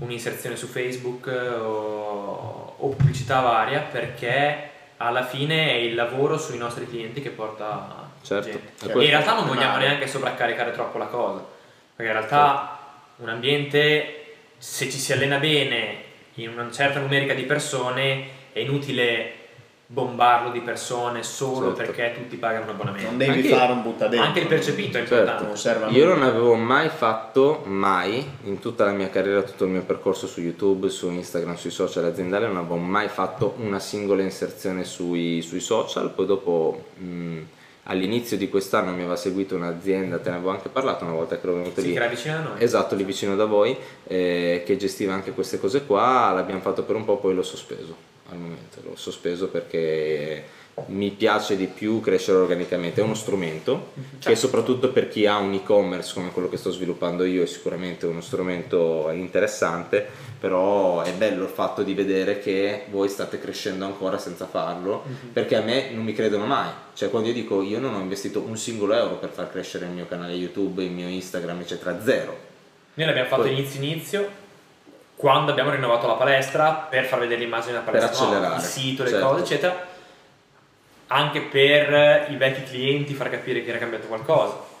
[0.00, 6.58] un'inserzione su Facebook eh, o, o pubblicità varia perché alla fine è il lavoro sui
[6.58, 8.48] nostri clienti che porta Certo.
[8.50, 8.98] gente.
[8.98, 9.86] E in realtà non vogliamo Male.
[9.86, 11.44] neanche sovraccaricare troppo la cosa,
[11.94, 12.78] perché in realtà
[13.16, 14.14] un ambiente
[14.58, 19.32] se ci si allena bene in una certa numerica di persone è inutile
[19.90, 21.92] bombarlo di persone solo Certo.
[21.92, 23.08] perché tutti pagano un abbonamento.
[23.08, 24.26] Non devi Anche- fare un buttadentro.
[24.26, 25.14] Anche il percepito è Certo.
[25.14, 25.78] importante.
[25.86, 29.80] Non Io non avevo mai fatto, mai, in tutta la mia carriera, tutto il mio
[29.82, 34.84] percorso su YouTube, su Instagram, sui social aziendali, non avevo mai fatto una singola inserzione
[34.84, 37.38] sui, sui social, poi dopo mh,
[37.84, 41.46] all'inizio di quest'anno mi aveva seguito un'azienda, te ne avevo anche parlato una volta che
[41.46, 41.92] ero venuto Sì, lì.
[41.94, 42.62] che era vicino a noi.
[42.62, 43.74] Esatto, lì vicino da voi,
[44.06, 48.16] eh, che gestiva anche queste cose qua, l'abbiamo fatto per un po', poi l'ho sospeso
[48.30, 50.56] al momento, l'ho sospeso perché
[50.86, 55.54] mi piace di più crescere organicamente, è uno strumento che soprattutto per chi ha un
[55.54, 60.06] e-commerce come quello che sto sviluppando io è sicuramente uno strumento interessante,
[60.38, 65.02] però è bello il fatto di vedere che voi state crescendo ancora senza farlo,
[65.32, 68.40] perché a me non mi credono mai, cioè quando io dico io non ho investito
[68.40, 72.38] un singolo euro per far crescere il mio canale YouTube, il mio Instagram, eccetera, zero.
[72.94, 74.46] Noi l'abbiamo fatto Poi- inizio inizio
[75.18, 79.02] quando abbiamo rinnovato la palestra per far vedere l'immagine della palestra, Per nuova, il sito,
[79.02, 79.26] le certo.
[79.26, 79.86] cose, eccetera.
[81.08, 84.76] Anche per i vecchi clienti far capire che era cambiato qualcosa.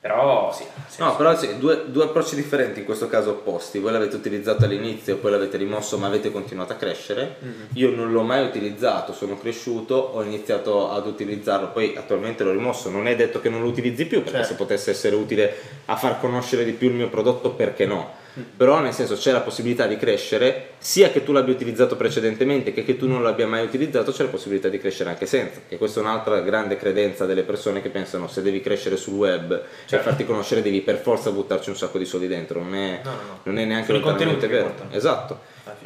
[0.00, 0.64] Però sì,
[0.98, 3.78] No, però sì, due, due approcci differenti, in questo caso opposti.
[3.78, 7.36] Voi l'avete utilizzato all'inizio, poi l'avete rimosso, ma avete continuato a crescere.
[7.74, 12.90] Io non l'ho mai utilizzato, sono cresciuto, ho iniziato ad utilizzarlo, poi attualmente l'ho rimosso.
[12.90, 14.52] Non è detto che non lo utilizzi più, perché Certo.
[14.52, 15.54] se potesse essere utile
[15.86, 18.26] a far conoscere di più il mio prodotto, perché no?
[18.56, 22.84] Però nel senso c'è la possibilità di crescere, sia che tu l'abbia utilizzato precedentemente che
[22.84, 25.60] che tu non l'abbia mai utilizzato, c'è la possibilità di crescere anche senza.
[25.68, 29.48] E questa è un'altra grande credenza delle persone che pensano se devi crescere sul web
[29.48, 30.08] per Certo.
[30.08, 33.16] farti conoscere devi per forza buttarci un sacco di soldi dentro, non è, No, no,
[33.16, 33.40] no.
[33.44, 34.74] non è neanche Sono lontanamente che vero.
[34.90, 35.40] Esatto.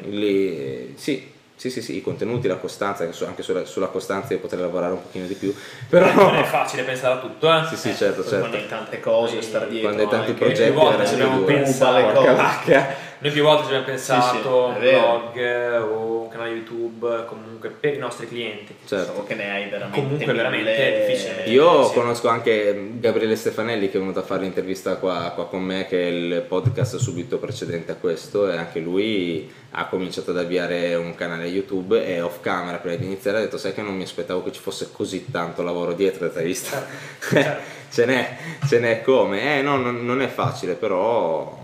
[0.08, 1.31] Lì, sì,
[1.62, 5.02] sì, sì, sì, i contenuti, la costanza, anche sulla, sulla costanza io potrei lavorare un
[5.02, 5.54] pochino di più,
[5.88, 6.12] però...
[6.12, 7.62] Non è facile pensare a tutto, eh.
[7.68, 8.38] Sì, sì, certo, Poi certo.
[8.48, 9.90] Quando hai tante cose, star dietro.
[9.90, 13.10] Quando hai tanti anche- progetti volte veramente ci abbiamo pensato.
[13.22, 17.24] Noi più volte ci abbiamo pensato Sì, sì, un blog eh, o un canale YouTube,
[17.26, 18.74] comunque per i nostri clienti.
[18.84, 19.12] Certo.
[19.12, 20.36] Solo che ne hai veramente Comunque mille.
[20.36, 21.44] veramente è difficile.
[21.44, 21.94] Io sì.
[21.94, 26.02] conosco anche Gabriele Stefanelli che è venuto a fare l'intervista qua, qua con me, che
[26.02, 31.14] è il podcast subito precedente a questo, e anche lui ha cominciato ad avviare un
[31.14, 34.42] canale YouTube e off camera prima di iniziare ha detto sai che non mi aspettavo
[34.42, 36.76] che ci fosse così tanto lavoro dietro, hai visto?
[37.30, 37.62] Certo.
[37.90, 38.36] ce n'è,
[38.66, 41.58] ce n'è come, eh no, non, non è facile, però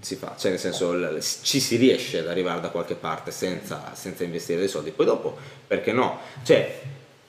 [0.00, 0.94] si fa, cioè nel senso
[1.42, 5.36] ci si riesce ad arrivare da qualche parte senza, senza investire dei soldi, poi dopo
[5.66, 6.18] perché no?
[6.44, 6.80] Cioè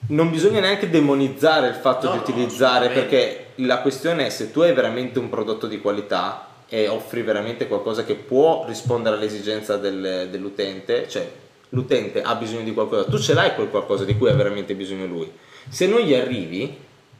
[0.08, 3.16] non bisogna neanche demonizzare il fatto No, di no, utilizzare assolutamente.
[3.16, 7.66] perché la questione è se tu hai veramente un prodotto di qualità e offri veramente
[7.66, 11.28] qualcosa che può rispondere all'esigenza del- dell'utente, cioè
[11.70, 15.06] l'utente ha bisogno di qualcosa, tu ce l'hai quel qualcosa di cui ha veramente bisogno
[15.06, 15.30] lui.
[15.68, 16.76] Se non gli arrivi,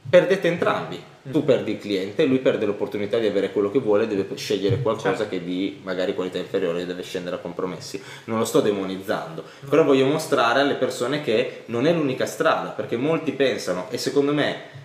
[0.09, 1.09] perdete entrambi.
[1.23, 5.17] Tu perdi il cliente, lui perde l'opportunità di avere quello che vuole, deve scegliere qualcosa
[5.17, 5.29] Certo.
[5.29, 8.03] che di magari qualità inferiore, deve scendere a compromessi.
[8.25, 12.97] Non lo sto demonizzando, però voglio mostrare alle persone che non è l'unica strada, perché
[12.97, 14.79] molti pensano, e secondo me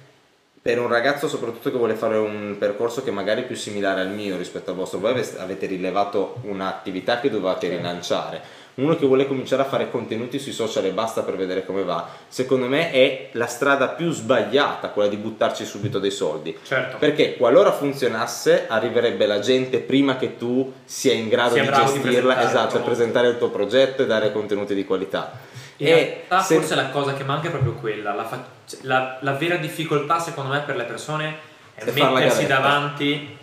[0.61, 4.09] per un ragazzo soprattutto che vuole fare un percorso che magari è più similare al
[4.09, 8.41] mio rispetto al vostro, voi avete rilevato un'attività che dovevate rilanciare,
[8.75, 12.07] uno che vuole cominciare a fare contenuti sui social e basta per vedere come va,
[12.27, 16.57] secondo me è la strada più sbagliata quella di buttarci subito dei soldi.
[16.61, 16.97] Certo.
[16.97, 21.73] Perché qualora funzionasse arriverebbe la gente prima che tu sia in grado Sia di di
[21.75, 22.83] gestirla, il esatto, prodotto.
[22.83, 25.31] presentare il tuo progetto e dare contenuti di qualità.
[25.77, 28.79] In E realtà se- forse la cosa che manca è proprio quella, la, fa- cioè,
[28.83, 31.35] la- la vera difficoltà secondo me per le persone
[31.75, 33.37] è mettersi davanti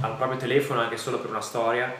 [0.00, 1.92] al proprio telefono anche solo per una storia.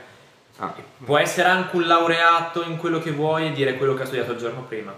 [0.59, 0.75] Ah.
[1.05, 4.33] Può essere anche un laureato in quello che vuoi e dire quello che ha studiato
[4.33, 4.95] il giorno prima.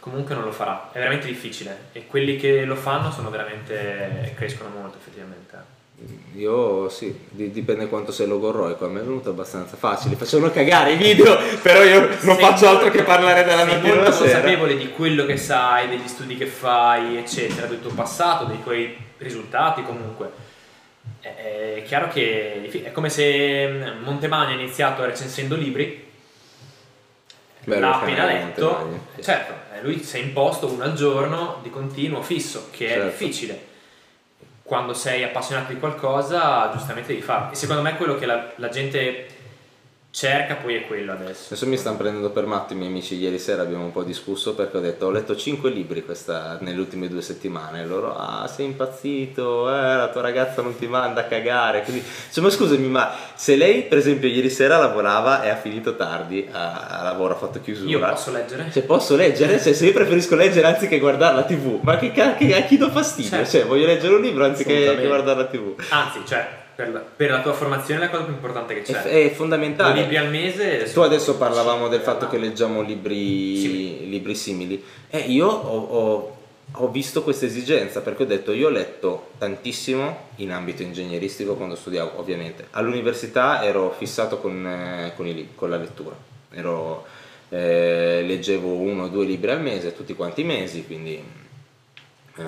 [0.00, 4.68] Comunque non lo farà, è veramente difficile e quelli che lo fanno sono veramente crescono
[4.68, 5.72] molto effettivamente.
[6.34, 10.92] Io sì, di- dipende quanto sei logorroico, a me è venuto abbastanza facile, facevano cagare
[10.92, 14.18] i video, però io non Sei faccio altro che parlare della sei mattina alla molto
[14.18, 18.96] consapevole di quello che sai, degli studi che fai, eccetera, del tuo passato, dei tuoi
[19.18, 20.43] risultati comunque.
[21.32, 26.02] È, è chiaro che è come se mm, Montemagno ha iniziato recensendo libri,
[27.64, 29.06] Bello l'ha appena letto, Montemagno.
[29.22, 33.04] certo, eh, lui si è imposto uno al giorno di continuo, fisso, che è Certo.
[33.06, 33.72] difficile.
[34.62, 37.52] Quando sei appassionato di qualcosa, giustamente devi farlo.
[37.52, 39.26] E secondo me quello che la, la gente
[40.14, 41.46] cerca poi è quello adesso.
[41.46, 44.54] Adesso mi stanno prendendo per matto i miei amici, ieri sera abbiamo un po' discusso
[44.54, 48.46] perché ho detto ho letto 5 libri questa, nelle ultime due settimane e loro ah
[48.46, 52.00] sei impazzito, eh, la tua ragazza non ti manda a cagare, così.
[52.30, 56.48] Cioè, ma scusami ma se lei per esempio ieri sera lavorava e ha finito tardi
[56.48, 58.70] a, a lavoro, ha fatto chiusura Io posso leggere?
[58.70, 59.60] Cioè, posso leggere?
[59.60, 62.88] Cioè, se io preferisco leggere anziché guardare la tv, ma che cacchio, a chi do
[62.88, 63.30] fastidio?
[63.30, 63.50] Certo.
[63.50, 65.74] Cioè, voglio leggere un libro anziché guardare la tv.
[65.90, 68.84] Anzi, cioè, per la, per la tua formazione è la cosa più importante che È,
[68.84, 69.02] c'è.
[69.02, 70.00] è Due fondamentale.
[70.00, 70.90] libri al mese.
[70.92, 74.08] Tu adesso parlavamo del fatto che leggiamo libri Simili.
[74.10, 74.84] libri simili.
[75.10, 76.36] E io ho, ho-
[76.78, 81.76] ho visto questa esigenza perché ho detto io ho letto tantissimo in ambito ingegneristico quando
[81.76, 82.66] studiavo, ovviamente.
[82.70, 86.16] All'università ero fissato con, eh, con i con la lettura.
[86.50, 87.04] Ero,
[87.50, 91.22] eh, leggevo uno o due libri al mese, tutti quanti i mesi, quindi
[92.36, 92.42] eh,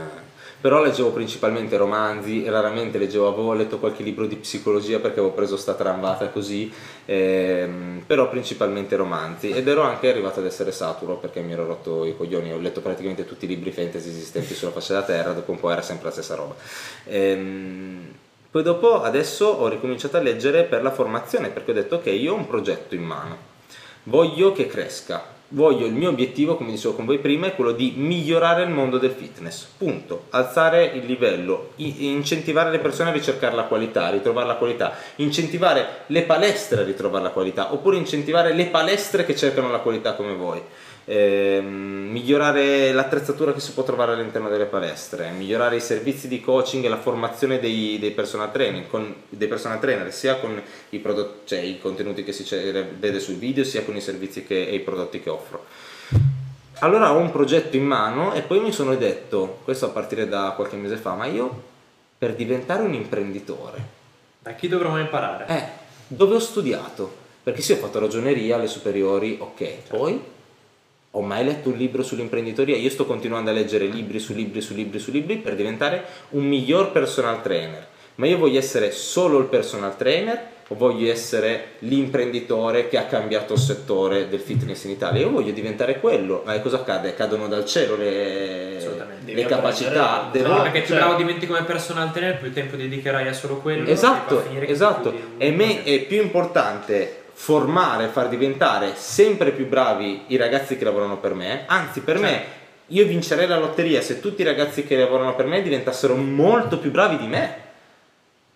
[0.61, 5.57] però leggevo principalmente romanzi, raramente leggevo, avevo letto qualche libro di psicologia perché avevo preso
[5.57, 6.73] sta trambata così,
[7.05, 9.51] ehm, però principalmente romanzi.
[9.51, 12.81] Ed ero anche arrivato ad essere saturo perché mi ero rotto i coglioni, ho letto
[12.81, 16.07] praticamente tutti i libri fantasy esistenti sulla faccia della terra, dopo un po' era sempre
[16.07, 16.55] la stessa roba.
[17.05, 18.15] Ehm,
[18.51, 22.33] poi dopo adesso ho ricominciato a leggere per la formazione perché ho detto ok io
[22.33, 23.37] ho un progetto in mano,
[24.05, 27.95] voglio che cresca, voglio il mio obiettivo, come dicevo con voi prima, è quello di
[27.97, 29.67] migliorare il mondo del fitness.
[29.77, 30.27] Punto.
[30.31, 36.05] Alzare il livello, incentivare le persone a ricercare la qualità, a ritrovare la qualità, incentivare
[36.07, 40.35] le palestre a ritrovare la qualità, oppure incentivare le palestre che cercano la qualità come
[40.35, 40.63] voi.
[41.09, 46.85] Ehm, migliorare l'attrezzatura che si può trovare all'interno delle palestre, migliorare i servizi di coaching
[46.85, 51.47] e la formazione dei, dei personal trainer, con, dei personal trainer, sia con i, prodotti,
[51.47, 52.45] cioè i contenuti che si
[52.99, 55.65] vede sui video, sia con i servizi che, e i prodotti che offro.
[56.81, 60.55] Allora ho un progetto in mano e poi mi sono detto, questo a partire da
[60.57, 61.63] qualche mese fa, ma io
[62.19, 63.79] per diventare un imprenditore,
[64.43, 65.47] Da chi dovremmo imparare?
[65.47, 65.65] eh,
[66.09, 67.25] dove ho studiato?
[67.45, 70.35] Perché sì, ho fatto ragioneria alle superiori, ok, poi
[71.17, 72.77] ho mai letto un libro sull'imprenditoria?
[72.77, 76.45] Io sto continuando a leggere libri su libri su libri su libri per diventare un
[76.45, 77.87] miglior personal trainer.
[78.17, 83.55] Ma io voglio essere solo il personal trainer o voglio essere l'imprenditore che ha cambiato
[83.55, 85.23] il settore del fitness in Italia?
[85.23, 86.43] Io voglio diventare quello.
[86.45, 87.15] Ma cosa accade?
[87.15, 88.79] Cadono dal cielo le,
[89.25, 90.29] le capacità.
[90.31, 93.57] Devo- No, perché più cioè- bravo diventi come personal trainer, più tempo dedicherai a solo
[93.57, 93.89] quello.
[93.89, 95.15] Esatto, esatto.
[95.39, 101.19] E me è più importante formare, far diventare sempre più bravi i ragazzi che lavorano
[101.19, 102.45] per me, anzi per me
[102.87, 106.91] io vincerei la lotteria se tutti i ragazzi che lavorano per me diventassero molto più
[106.91, 107.65] bravi di me.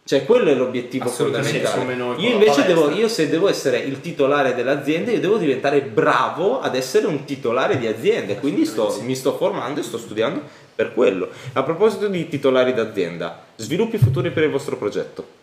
[0.02, 1.92] Cioè, quello è l'obiettivo fondamentale.
[2.16, 6.74] Io invece devo, io se devo essere il titolare dell'azienda, io devo diventare bravo ad
[6.74, 8.34] essere un titolare di azienda.
[8.36, 10.42] Quindi sto- mi sto formando e sto studiando
[10.74, 11.28] per quello.
[11.52, 15.38] A proposito di titolari d'azienda, sviluppi futuri per il vostro progetto.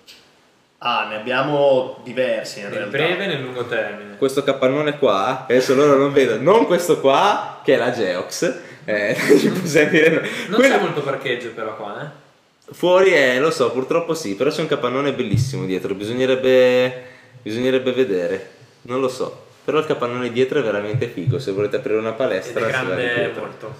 [0.79, 2.97] Ah, ne abbiamo diversi in Nel realtà.
[2.97, 4.15] breve e nel lungo termine.
[4.17, 8.53] Questo capannone qua, che adesso loro non vedono, non questo qua, che è la Geox.
[8.85, 10.19] Eh, ci possiamo dire no.
[10.49, 12.25] Non Quello- c'è molto parcheggio però qua, eh?
[12.73, 17.05] Fuori è, lo so, purtroppo sì, però c'è un capannone bellissimo dietro, bisognerebbe,
[17.41, 18.49] bisognerebbe vedere,
[18.83, 19.45] non lo so.
[19.63, 22.71] Però il capannone dietro è veramente figo, se volete aprire una Ed palestra è si
[22.71, 23.73] va grande molto.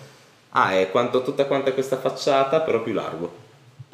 [0.52, 3.34] Ah, è quanto, tutta quanta questa facciata, però più largo,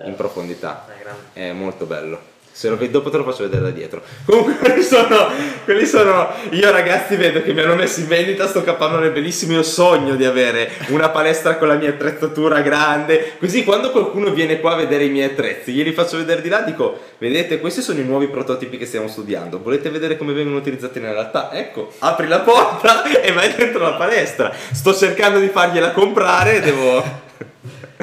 [0.06, 0.86] in profondità.
[0.88, 1.22] È grande.
[1.34, 2.32] È molto bello.
[2.56, 4.04] Se lo vedi dopo te lo faccio vedere da dietro.
[4.26, 5.28] Comunque quelli sono,
[5.66, 9.54] quelli sono io ragazzi vedo che mi hanno messo in vendita sto capannone bellissimo.
[9.54, 13.38] Io sogno di avere una palestra con la mia attrezzatura grande.
[13.40, 16.62] Così quando qualcuno viene qua a vedere i miei attrezzi, glieli faccio vedere di là,
[16.62, 19.60] dico, vedete, questi sono i nuovi prototipi che stiamo studiando.
[19.60, 21.52] Volete vedere come vengono utilizzati nella realtà?
[21.52, 24.54] Ecco, apri la porta e vai dentro la palestra.
[24.54, 27.22] Sto cercando di fargliela comprare, devo...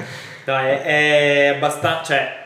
[0.42, 2.02] No, è, è abbastanza.
[2.02, 2.40] cioè,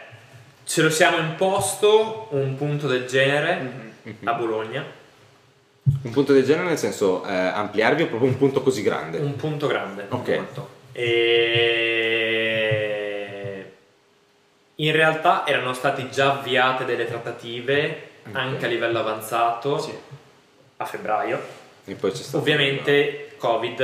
[0.65, 3.93] ce lo siamo imposto un punto del genere
[4.25, 4.85] a Bologna.
[6.03, 9.19] Un punto del genere nel senso eh, ampliarvi o proprio un punto così grande?
[9.19, 10.29] Un punto grande, Ok.
[10.37, 10.69] molto.
[12.05, 13.73] E
[14.77, 19.93] in realtà erano state già avviate delle trattative anche a livello avanzato Sì.
[20.79, 21.39] a febbraio.
[21.85, 23.81] E poi c'è stato Ovviamente Covid,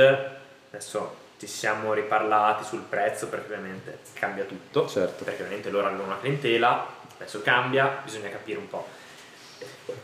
[0.71, 1.15] adesso
[1.47, 5.23] ci siamo riparlati sul prezzo perché ovviamente cambia tutto, Certo.
[5.23, 6.85] perché ovviamente loro hanno una clientela,
[7.17, 8.87] adesso cambia, bisogna capire un po'.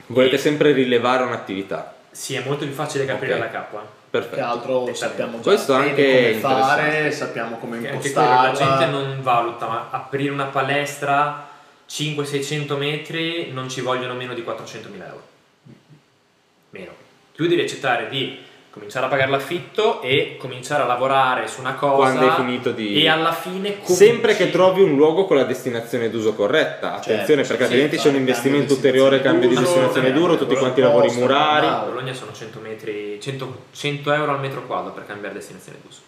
[0.07, 1.93] Volete sempre rilevare un'attività.
[2.09, 3.39] Sì, è molto più facile capire Ok.
[3.39, 3.81] la capua.
[3.81, 4.43] Che Perfetto.
[4.43, 4.95] altro Dettagli.
[4.95, 8.77] sappiamo già Questo anche come fare, sappiamo come Che anche quello la impostarla.
[8.77, 11.47] gente non valuta, ma aprire una palestra
[11.87, 15.27] 500-600 metri non ci vogliono meno di 400.000 euro.
[16.71, 16.91] Meno.
[17.35, 18.43] Tu devi accettare di
[18.77, 23.03] cominciare a pagare l'affitto e cominciare a lavorare su una cosa Quando hai finito di-
[23.03, 26.95] e alla fine cominci- Sempre che trovi un luogo con la destinazione d'uso corretta.
[26.95, 30.55] Attenzione Certo, perché altrimenti c'è un investimento ulteriore, cambio di destinazione destinazione d'uso, duro, tutti
[30.59, 31.67] quanti lavori murari.
[31.67, 35.99] A Bologna sono 100 metri 100, 100 euro al metro quadro per cambiare destinazione d'uso.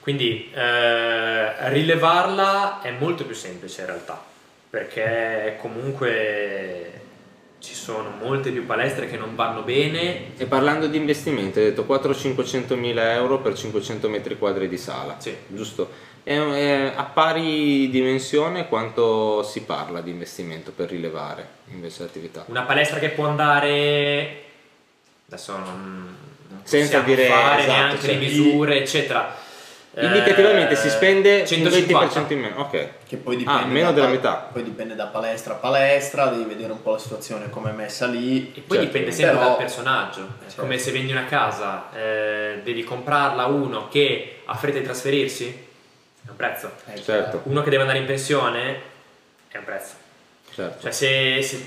[0.00, 4.22] Quindi eh, rilevarla è molto più semplice in realtà,
[4.70, 7.00] perché comunque
[7.60, 10.36] ci sono molte più palestre che non vanno bene.
[10.36, 15.16] E parlando di investimenti, hai detto 400-500 mila euro per 500 metri quadri di sala.
[15.18, 15.34] Sì.
[15.48, 15.90] Giusto?
[16.22, 22.44] E, e a pari dimensione quanto si parla di investimento per rilevare invece l'attività?
[22.48, 24.44] Una palestra che può andare
[25.26, 26.16] adesso non,
[26.48, 29.36] non Senza dire fare esatto, neanche cioè, le misure, eccetera.
[29.94, 32.20] Indicativamente Eh, si spende un 150.
[32.20, 32.60] 20% in meno.
[32.60, 32.88] Ok.
[33.08, 34.34] Che poi dipende Ah, meno da della metà.
[34.52, 38.06] Poi dipende da palestra a palestra, devi vedere un po' la situazione come è messa
[38.06, 38.52] lì.
[38.54, 40.20] E poi Certo, dipende sempre però- dal personaggio.
[40.40, 40.60] È Certo.
[40.60, 46.28] come se vendi una casa, eh, devi comprarla uno che ha fretta di trasferirsi, è
[46.30, 46.70] un prezzo.
[46.92, 47.40] Eh, Certo.
[47.44, 48.80] Uno che deve andare in pensione,
[49.48, 49.94] è un prezzo.
[50.54, 51.66] Certo, Cioè se, se-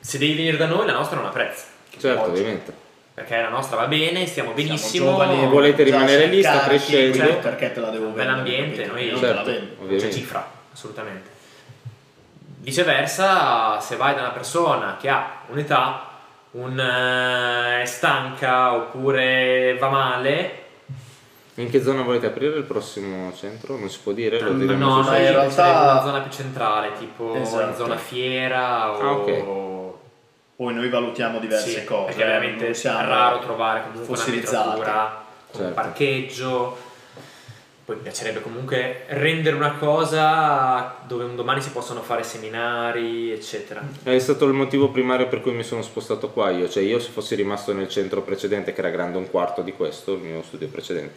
[0.00, 1.64] se devi venire da noi, la nostra non ha prezzo.
[1.98, 2.72] certo oggi- ovviamente.
[3.20, 7.18] Perché la nostra va bene, stiamo Siamo benissimo, giovani, volete rimanere lì, sta crescendo.
[7.18, 8.28] quindi Perché te la devo un vendere?
[8.30, 8.92] bel ambiente, capito?
[9.12, 9.44] noi- Certo.
[9.44, 9.66] vendo.
[9.76, 10.10] c'è ovviamente.
[10.12, 11.28] cifra, assolutamente.
[12.62, 16.08] Viceversa, se vai da una persona che ha un'età,
[16.52, 20.54] un, eh, è stanca oppure va male,
[21.56, 23.76] In che zona volete aprire il prossimo centro?
[23.76, 24.40] Non si può dire?
[24.40, 27.76] Lo no, diremo no, ma in realtà- una zona più centrale, tipo in Esatto.
[27.76, 28.98] zona fiera o...
[29.02, 29.42] Ah, ok.
[30.60, 32.04] Poi noi valutiamo diverse Sì, cose.
[32.08, 34.68] perché è veramente non siamo raro trovare comunque una fossilizzati.
[34.68, 35.74] metratura con un Certo.
[35.80, 36.76] parcheggio.
[37.86, 43.80] Poi mi piacerebbe comunque rendere una cosa dove un domani si possono fare seminari, eccetera.
[44.02, 47.08] È stato il motivo primario per cui mi sono spostato qua io, cioè io se
[47.08, 50.68] fossi rimasto nel centro precedente che era grande un quarto di questo, il mio studio
[50.68, 51.16] precedente,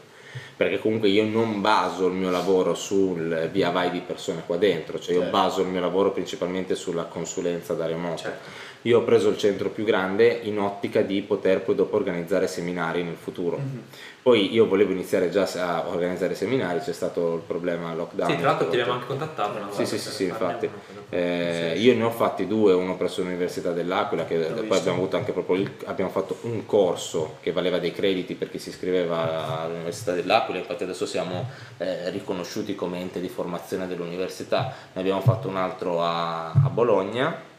[0.56, 5.00] perché comunque io non baso il mio lavoro sul via vai di persone qua dentro,
[5.00, 5.38] cioè io Certo.
[5.38, 8.22] baso il mio lavoro principalmente sulla consulenza da remoto.
[8.22, 8.72] Certo.
[8.84, 13.04] Io ho preso il centro più grande in ottica di poter poi dopo organizzare seminari
[13.04, 13.58] nel futuro.
[13.58, 13.84] Mhm.
[14.22, 18.32] Poi io volevo iniziare già a organizzare seminari, c'è stato il problema lockdown.
[18.32, 19.58] Sì, tra l'altro ti abbiamo anche contattato.
[19.58, 20.70] una Sì, sì, sì, sì, infatti.
[21.10, 24.76] Eh, io ne ho fatti due, uno presso l'Università dell'Aquila, che poi visto.
[24.76, 28.70] abbiamo avuto anche proprio abbiamo fatto un corso che valeva dei crediti per chi si
[28.70, 35.22] iscriveva all'Università dell'Aquila, infatti adesso siamo eh, riconosciuti come ente di formazione dell'università, ne abbiamo
[35.22, 37.52] fatto un altro a, a Bologna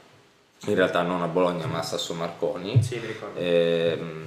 [0.66, 2.82] in realtà non a Bologna ma a Sasso Marconi.
[2.82, 3.38] Sì, mi ricordo.
[3.38, 4.24] Ehm,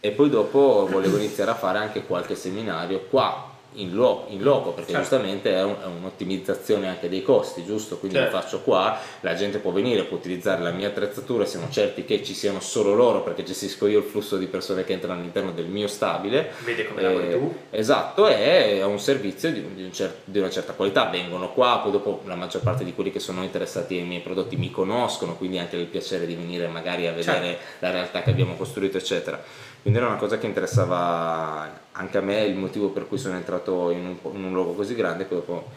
[0.00, 4.70] e poi dopo volevo iniziare a fare anche qualche seminario qua in, lo- in loco
[4.70, 5.06] perché Certo.
[5.08, 8.34] giustamente è, un- è un'ottimizzazione anche dei costi giusto quindi Certo.
[8.34, 12.24] lo faccio qua la gente può venire può utilizzare la mia attrezzatura siamo certi che
[12.24, 15.66] ci siano solo loro perché gestisco io il flusso di persone che entrano all'interno del
[15.66, 17.54] mio stabile Vede come Eh, lavori tu.
[17.70, 21.92] Esatto, è un servizio di, di un cer- di una certa qualità, vengono qua, poi
[21.92, 25.58] dopo la maggior parte di quelli che sono interessati ai miei prodotti mi conoscono, quindi
[25.58, 27.62] anche il piacere di venire magari a vedere Certo.
[27.80, 29.40] la realtà che abbiamo costruito, eccetera.
[29.80, 33.90] Quindi era una cosa che interessava anche a me, il motivo per cui sono entrato
[33.90, 35.70] in un, in un luogo così grande, poi dopo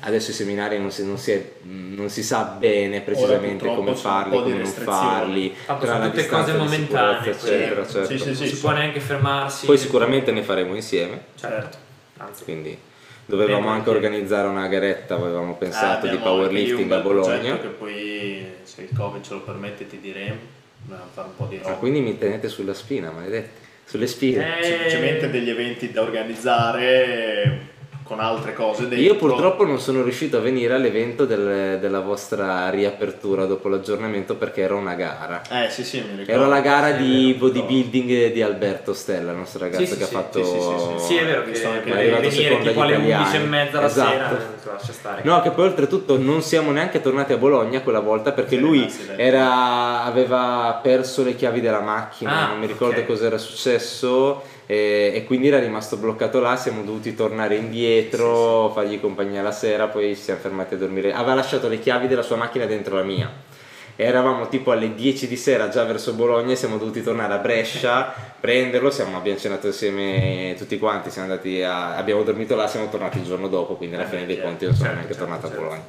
[0.00, 3.94] adesso i seminari non si, non si è- non si sa bene precisamente purtroppo come
[3.96, 8.06] farli, come non farli, Tanto tra la tutte cose momentanee, eccetera, certo.
[8.06, 8.46] Sì, sì, Non sì.
[8.48, 9.66] si può neanche fermarsi.
[9.66, 11.20] Poi sicuramente ne faremo insieme.
[11.36, 11.76] Certo.
[12.18, 12.76] Anzi, quindi
[13.24, 17.58] dovevamo anche organizzare una garetta, avevamo pensato Eh, di powerlifting a Bologna.
[17.58, 20.60] Che poi, se il Covid ce lo permette, ti diremo.
[20.84, 21.74] Dobbiamo fare un po' di Ah, roba.
[21.76, 23.60] quindi mi tenete sulla spina, maledetti,
[23.92, 24.58] sulle spine.
[24.58, 27.70] Eh, Semplicemente degli eventi da organizzare
[28.02, 28.98] con altre cose dentro.
[28.98, 34.62] Io purtroppo non sono riuscito a venire all'evento del- della vostra riapertura dopo l'aggiornamento perché
[34.62, 35.42] era una gara.
[35.50, 36.32] Eh sì sì, mi ricordo.
[36.32, 40.04] Era la gara Sì, di bodybuilding di Alberto Stella, il nostro ragazzo Sì, sì, che
[40.04, 40.44] ha sì, fatto...
[40.44, 41.06] sì, sì, sì, sì.
[41.06, 44.36] Sì, è vero che è arrivato venire secondo tipo alle 11 e mezza la Esatto.
[44.36, 45.20] sera, lascia stare.
[45.24, 48.88] No, che poi oltretutto non siamo neanche tornati a Bologna quella volta perché Sì, lui
[48.90, 49.08] sì.
[49.16, 53.06] era- aveva perso le chiavi della macchina, Ah, non mi ricordo ok.
[53.06, 54.42] cosa era successo
[54.72, 59.88] e, e quindi era rimasto bloccato là, siamo dovuti tornare indietro, fargli compagnia la sera,
[59.88, 61.12] poi ci siamo fermati a dormire.
[61.12, 63.30] Aveva lasciato le chiavi della sua macchina dentro la mia.
[63.94, 68.90] Eravamo tipo alle 10 di sera già verso Bologna, siamo dovuti tornare a Brescia, prenderlo,
[68.90, 73.24] siamo, abbiamo cenato insieme tutti quanti, siamo andati a- abbiamo dormito là, siamo tornati il
[73.24, 75.48] giorno dopo, quindi alla Eh, fine dei certo, conti non sono certo, neanche certo, tornato
[75.48, 75.62] certo.
[75.62, 75.86] a Bologna.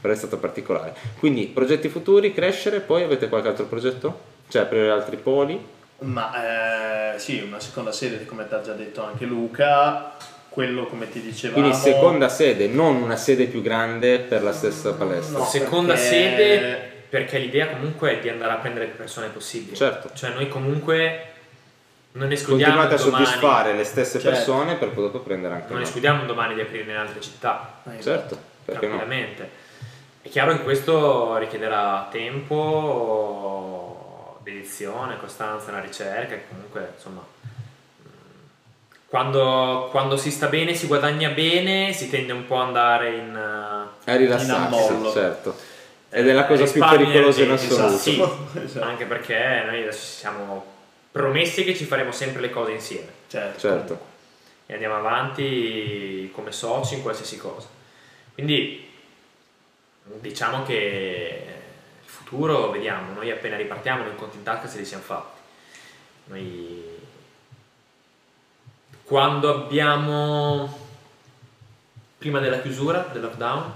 [0.00, 0.94] Però è stato particolare.
[1.18, 4.18] Quindi progetti futuri, crescere, poi avete qualche altro progetto?
[4.48, 5.60] Cioè aprire altri poli?
[6.00, 10.16] Ma eh, sì, una seconda sede, come ti ha già detto anche Luca,
[10.48, 11.60] quello come ti dicevamo...
[11.60, 15.38] Quindi seconda sede, non una sede più grande per la stessa palestra.
[15.38, 15.44] No.
[15.44, 19.76] Seconda perché- sede perché l'idea comunque è di andare a prendere più persone possibili.
[19.76, 20.10] Certo.
[20.14, 21.26] Cioè noi comunque
[22.12, 24.36] non escludiamo Continuate a domani, soddisfare le stesse Certo.
[24.36, 25.84] persone per poi dopo prendere anche non noi.
[25.84, 27.80] escludiamo un domani di aprire in altre città.
[27.88, 29.00] Eh, Certo, perché no?
[29.00, 33.83] È chiaro che questo richiederà tempo,
[34.44, 38.06] dedizione, costanza nella ricerca, e comunque insomma mh,
[39.08, 43.34] quando, quando si sta bene, si guadagna bene, si tende un po' ad andare in...
[44.06, 45.10] eh, A rilassarsi, ammollo.
[45.12, 45.56] certo.
[46.10, 47.96] Ed è la cosa più pericolosa in assoluto.
[47.96, 48.22] Sì,
[48.62, 48.84] Esatto.
[48.86, 50.64] anche perché noi adesso siamo
[51.10, 53.58] promessi che ci faremo sempre le cose insieme Certo.
[53.58, 53.98] Certo.
[54.66, 57.66] e andiamo avanti come soci in qualsiasi cosa.
[58.34, 58.88] Quindi
[60.20, 61.44] diciamo che
[62.24, 65.40] futuro, vediamo, noi appena ripartiamo, noi conti in tasca se li siamo fatti.
[66.26, 66.82] Noi
[69.04, 70.78] quando abbiamo
[72.16, 73.72] prima della chiusura del lockdown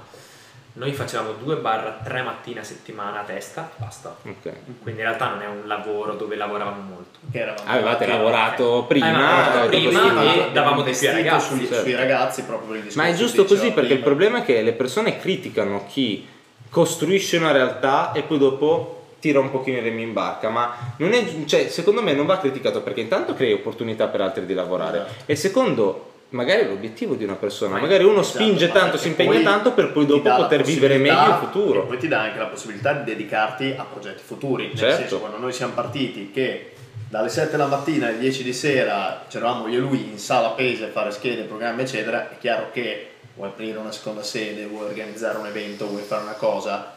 [0.74, 4.52] noi facevamo 2-3 mattine a settimana a testa basta Ok.
[4.82, 9.08] quindi in realtà non è un lavoro dove lavoravamo molto Che eravamo Avevate lavorato prima,
[9.08, 11.82] Eh, ma avete prima e davamo di più ragazzi, sui, certo.
[11.82, 14.04] sui ragazzi proprio per il discorso Ma è giusto così perché il prima.
[14.04, 16.26] problema è che le persone criticano chi
[16.70, 21.12] costruisce una realtà e poi dopo tira un pochino i remi in barca, ma non
[21.12, 24.98] è, cioè, secondo me non va criticato perché intanto crei opportunità per altri di lavorare
[24.98, 25.12] Esatto.
[25.26, 29.40] e secondo magari l'obiettivo di una persona, Ma- magari uno Esatto, spinge tanto, si impegna
[29.40, 31.82] tanto per poi dopo poter vivere meglio il futuro.
[31.82, 34.66] E poi ti dà anche la possibilità di dedicarti a progetti futuri.
[34.68, 34.96] Nel Certo.
[34.96, 36.72] senso, quando noi siamo partiti che
[37.08, 40.82] dalle 7 della mattina alle 10 di sera c'eravamo io e lui in sala pesi
[40.84, 45.38] a fare schede, programmi, eccetera, è chiaro che vuoi aprire una seconda sede, vuoi organizzare
[45.38, 46.96] un evento, vuoi fare una cosa,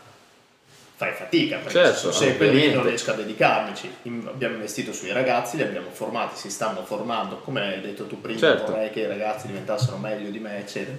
[0.96, 3.94] fai fatica perché Certo, sono sempre lì non riesco a dedicarmici.
[4.26, 8.40] Abbiamo investito sui ragazzi, li abbiamo formati, si stanno formando, come hai detto tu prima,
[8.40, 8.72] Certo.
[8.72, 10.98] vorrei che i ragazzi diventassero meglio di me, eccetera.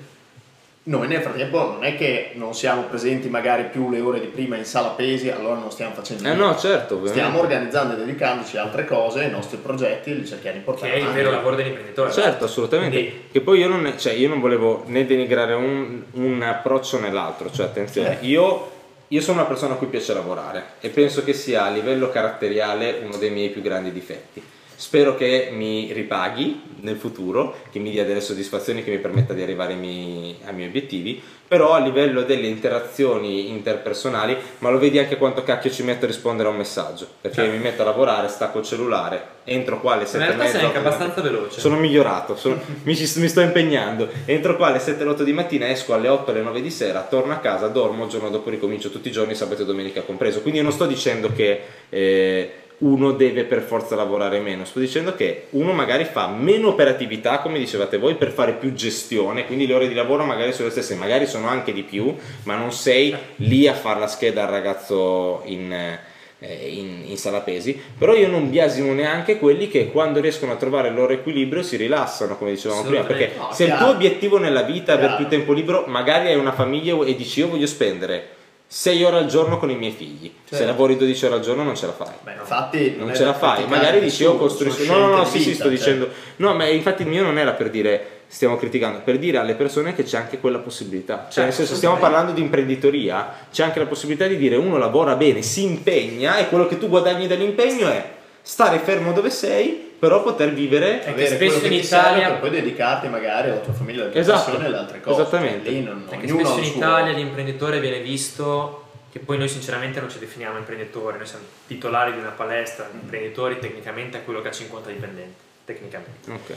[0.85, 4.57] Noi nel frattempo non è che non siamo presenti magari più le ore di prima
[4.57, 6.45] in sala pesi, allora non stiamo facendo Eh niente.
[6.45, 7.21] no, certo, ovviamente.
[7.21, 10.93] Stiamo organizzando e dedicandoci a altre cose, i nostri progetti li cerchiamo di che portare
[10.95, 12.97] è il vero lavoro dell'imprenditore Certo, assolutamente.
[12.99, 17.13] Quindi- Che poi io non, cioè, io non volevo né denigrare un, un approccio né
[17.13, 18.27] l'altro, cioè attenzione, Eh.
[18.27, 18.71] io,
[19.07, 23.03] io sono una persona a cui piace lavorare e penso che sia a livello caratteriale
[23.05, 24.43] uno dei miei più grandi difetti.
[24.77, 29.43] Spero che mi ripaghi nel futuro, che mi dia delle soddisfazioni che mi permetta di
[29.43, 34.99] arrivare ai miei, ai miei obiettivi, però a livello delle interazioni interpersonali, ma lo vedi
[34.99, 37.53] anche quanto cacchio ci metto a rispondere a un messaggio, perché Certo.
[37.53, 40.65] mi metto a lavorare, stacco il cellulare, entro qua alle In 7 e realtà sei
[40.65, 41.61] anche abbastanza veloce.
[41.61, 44.09] sono migliorato, sono- mi, ci- mi sto impegnando.
[44.25, 47.33] Entro qua alle 7 8 di mattina, esco alle 8 alle 9 di sera, torno
[47.35, 50.41] a casa, dormo, il giorno dopo ricomincio tutti i giorni, sabato e domenica compreso.
[50.41, 51.61] Quindi io non sto dicendo che
[51.91, 52.53] eh,
[52.83, 57.59] uno deve per forza lavorare meno, sto dicendo che uno magari fa meno operatività, come
[57.59, 60.95] dicevate voi, per fare più gestione, quindi le ore di lavoro magari sono le stesse,
[60.95, 62.15] magari sono anche di più,
[62.45, 66.01] ma non sei lì a fare la scheda al ragazzo in
[66.43, 70.57] eh, in, in sala pesi, però io non biasimo neanche quelli che quando riescono a
[70.57, 73.33] trovare il loro equilibrio si rilassano, come dicevamo prima, perché.
[73.37, 73.85] No, se il chiaro.
[73.85, 77.41] tuo obiettivo nella vita è avere più tempo libero, magari hai una famiglia e dici
[77.41, 78.41] io voglio spendere
[78.75, 80.65] 6 ore al giorno con i miei figli, se Certo.
[80.65, 82.09] lavori 12 ore al giorno non ce la fai.
[82.23, 84.91] Beh, infatti Non è ce la fai, magari dici io costruisco.
[84.91, 85.73] No, no, no, sì, sì, sto cioè.
[85.73, 86.09] dicendo.
[86.37, 89.95] No, ma infatti il mio non era per dire stiamo criticando, per dire alle persone
[89.95, 91.29] che c'è anche quella possibilità.
[91.31, 95.17] Cioè, nel senso, stiamo parlando di imprenditoria, c'è anche la possibilità di dire uno lavora
[95.17, 98.03] bene, si impegna e quello che tu guadagni dall'impegno è
[98.41, 100.99] stare fermo dove sei, però poter vivere.
[100.99, 104.39] che avere spesso in Italia- per poi dedicarti magari alla tua famiglia, alla tua Esatto,
[104.39, 105.21] passione e alle altre cose.
[105.21, 105.71] esattamente.
[105.71, 110.19] Lì non, Perché spesso in Italia l'imprenditore viene visto che poi noi sinceramente non ci
[110.19, 114.91] definiamo imprenditori, noi siamo titolari di una palestra, imprenditori tecnicamente è quello che ha 50
[114.91, 115.35] dipendenti,
[115.67, 116.33] tecnicamente.
[116.33, 116.53] Ok.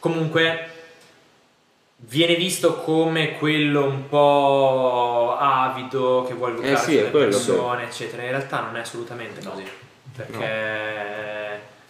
[0.00, 0.68] Comunque
[1.98, 7.84] viene visto come quello un po' avido che vuole lucrare Eh sì, sulle quello, persone,
[7.84, 8.22] eccetera.
[8.24, 9.62] In realtà non è assolutamente così.
[10.16, 11.43] Perché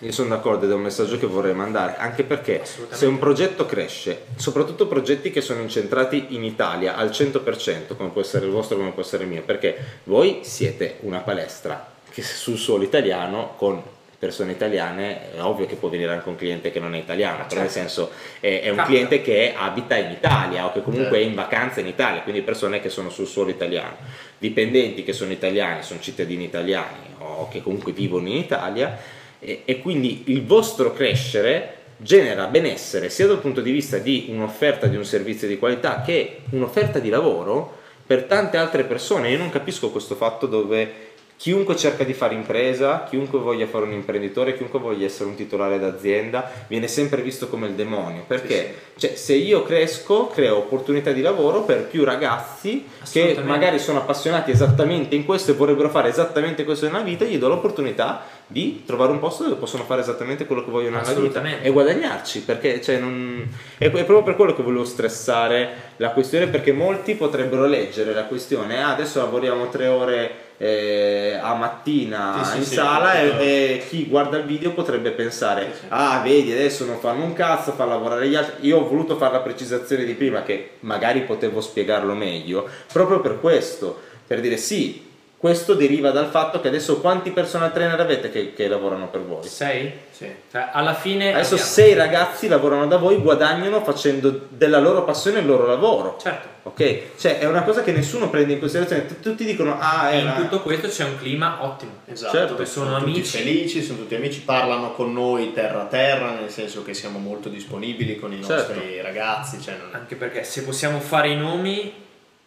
[0.05, 3.65] Io sono d'accordo ed è un messaggio che vorrei mandare, anche perché se un progetto
[3.65, 8.77] cresce, soprattutto progetti che sono incentrati in Italia al 100%, come può essere il vostro,
[8.77, 13.83] come può essere il mio, perché voi siete una palestra che sul suolo italiano con
[14.19, 17.63] persone italiane, è ovvio che può venire anche un cliente che non è italiano, però
[17.63, 18.85] nel senso è, è un Capita.
[18.85, 21.25] cliente che abita in Italia o che comunque Certo.
[21.25, 23.97] è in vacanza in Italia, quindi persone che sono sul suolo italiano,
[24.37, 29.14] dipendenti che sono italiani, sono cittadini italiani o che comunque vivono in Italia
[29.45, 34.87] e, e quindi il vostro crescere genera benessere sia dal punto di vista di un'offerta
[34.87, 39.31] di un servizio di qualità che un'offerta di lavoro per tante altre persone.
[39.31, 43.93] Io non capisco questo fatto dove chiunque cerca di fare impresa, chiunque voglia fare un
[43.93, 48.25] imprenditore, chiunque voglia essere un titolare d'azienda, viene sempre visto come il demonio.
[48.27, 53.99] Perché Cioè, se io cresco, creo opportunità di lavoro per più ragazzi che magari sono
[53.99, 58.23] appassionati esattamente in questo e vorrebbero fare esattamente questo nella vita, gli do l'opportunità
[58.55, 62.43] di trovare un posto dove possono fare esattamente quello che vogliono nella vita e guadagnarci,
[62.43, 63.45] perché cioè, non...
[63.77, 68.81] è, proprio per quello che volevo stressare la questione, perché molti potrebbero leggere la questione,
[68.81, 73.85] ah, adesso lavoriamo tre ore eh, a mattina Sì, sì, in sì, sala e, e
[73.89, 78.29] chi guarda il video potrebbe pensare, ah vedi adesso non fanno un cazzo, fanno lavorare
[78.29, 82.69] gli altri, io ho voluto fare la precisazione di prima che magari potevo spiegarlo meglio,
[82.93, 85.04] proprio per questo, per dire sì,
[85.45, 89.47] questo deriva dal fatto che adesso quanti personal trainer avete che, che lavorano per voi?
[89.47, 89.93] sei?
[90.11, 90.27] Sì.
[90.51, 95.41] Cioè, alla fine Adesso abbiamo- sei ragazzi lavorano da voi, guadagnano facendo della loro passione
[95.41, 96.17] il loro lavoro.
[96.19, 96.49] Certo.
[96.63, 97.19] Ok?
[97.19, 100.23] Cioè è una cosa che nessuno prende in considerazione, tutti dicono ah E è in
[100.29, 101.91] una- tutto questo c'è un clima ottimo.
[102.07, 103.37] Esatto, Certo, dove sono, tutti amici.
[103.37, 107.51] felici, sono tutti amici, parlano con noi terra a terra, nel senso che siamo molto
[107.51, 108.73] disponibili con i Certo.
[108.73, 109.61] nostri ragazzi.
[109.61, 111.93] Cioè non- Anche perché se possiamo fare i nomi,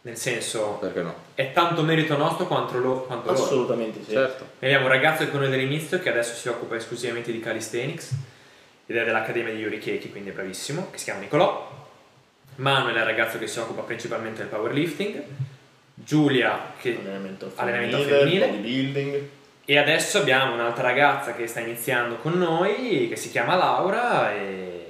[0.07, 1.13] nel senso, Perché no?
[1.35, 3.43] è tanto merito nostro quanto, lo, quanto loro.
[3.43, 4.11] Assolutamente sì.
[4.11, 4.45] Certo.
[4.61, 8.13] Abbiamo un ragazzo con noi dall'inizio che adesso si occupa esclusivamente di calisthenics
[8.85, 11.85] ed è dell'Accademia di Yuri Keiki, quindi è bravissimo, che si chiama Nicolò.
[12.55, 15.23] Manuel è il ragazzo che si occupa principalmente del powerlifting.
[15.93, 18.47] Giulia che Allenamento Allenamento femminile, femminile.
[18.47, 19.29] bodybuilding.
[19.65, 24.85] E adesso abbiamo un'altra ragazza che sta iniziando con noi, che si chiama Laura, e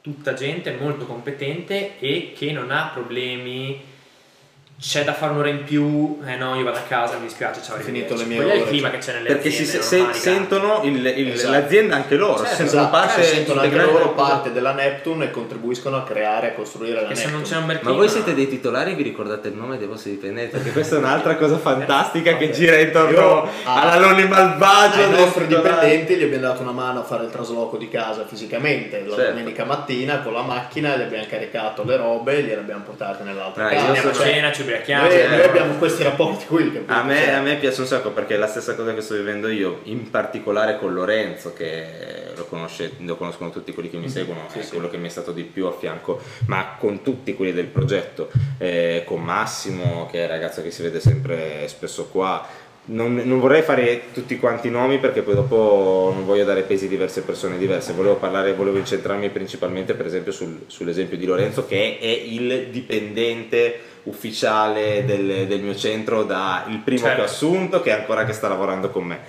[0.00, 3.92] tutta gente molto competente e che non ha problemi.
[4.76, 7.76] C'è da fare un'ora in più, eh no, io vado a casa, mi dispiace, ciao,
[7.76, 8.98] Ho finito le mie Quello è il ore, clima cioè.
[8.98, 11.50] che c'è nelle Perché si aziende se- normali, sentono il- il- Esatto.
[11.52, 15.24] l'azienda anche loro, Certo, si sentono Esatto, parte si sentono anche loro parte della Neptune
[15.26, 17.54] e contribuiscono a creare, a costruire la Che se non Neptune.
[17.54, 20.10] c'è un bel Ma clima, voi siete dei titolari, vi ricordate il nome dei vostri
[20.10, 20.50] dipendenti?
[20.56, 25.02] Perché questa è un'altra cosa fantastica che gira intorno Io, alla Loni Malvagio.
[25.02, 29.02] Ai nostri dipendenti gli abbiamo dato una mano a fare il trasloco di casa fisicamente
[29.06, 29.30] la Certo.
[29.30, 33.66] domenica mattina con la macchina, gli abbiamo caricato le robe e gliele abbiamo portate nell'altra
[33.66, 33.86] Ah, casa.
[33.86, 35.08] andiamo a cena, ci ubriachiamo.
[35.08, 36.72] Noi, noi abbiamo questi rapporti qui.
[36.72, 36.92] capito?
[36.92, 39.14] A me, Cioè, a me piace un sacco perché è la stessa cosa che sto
[39.14, 44.08] vivendo io, in particolare con Lorenzo, che lo, conosce- lo conoscono tutti quelli che mi
[44.08, 44.50] seguono, Mm-hmm.
[44.50, 44.70] Sì, è sì.
[44.70, 48.30] quello che mi è stato di più a fianco, ma con tutti quelli del progetto,
[48.58, 52.46] eh, con Massimo, che è il ragazzo che si vede sempre spesso qua.
[52.86, 56.84] non, non, vorrei fare tutti quanti i nomi perché poi dopo non voglio dare pesi
[56.84, 61.66] a diverse persone diverse, volevo parlare, volevo incentrarmi principalmente per esempio sul, sull'esempio di Lorenzo
[61.66, 67.16] che è il dipendente ufficiale del, del mio centro da il primo certo.
[67.16, 69.20] che ho assunto che è ancora che sta lavorando con me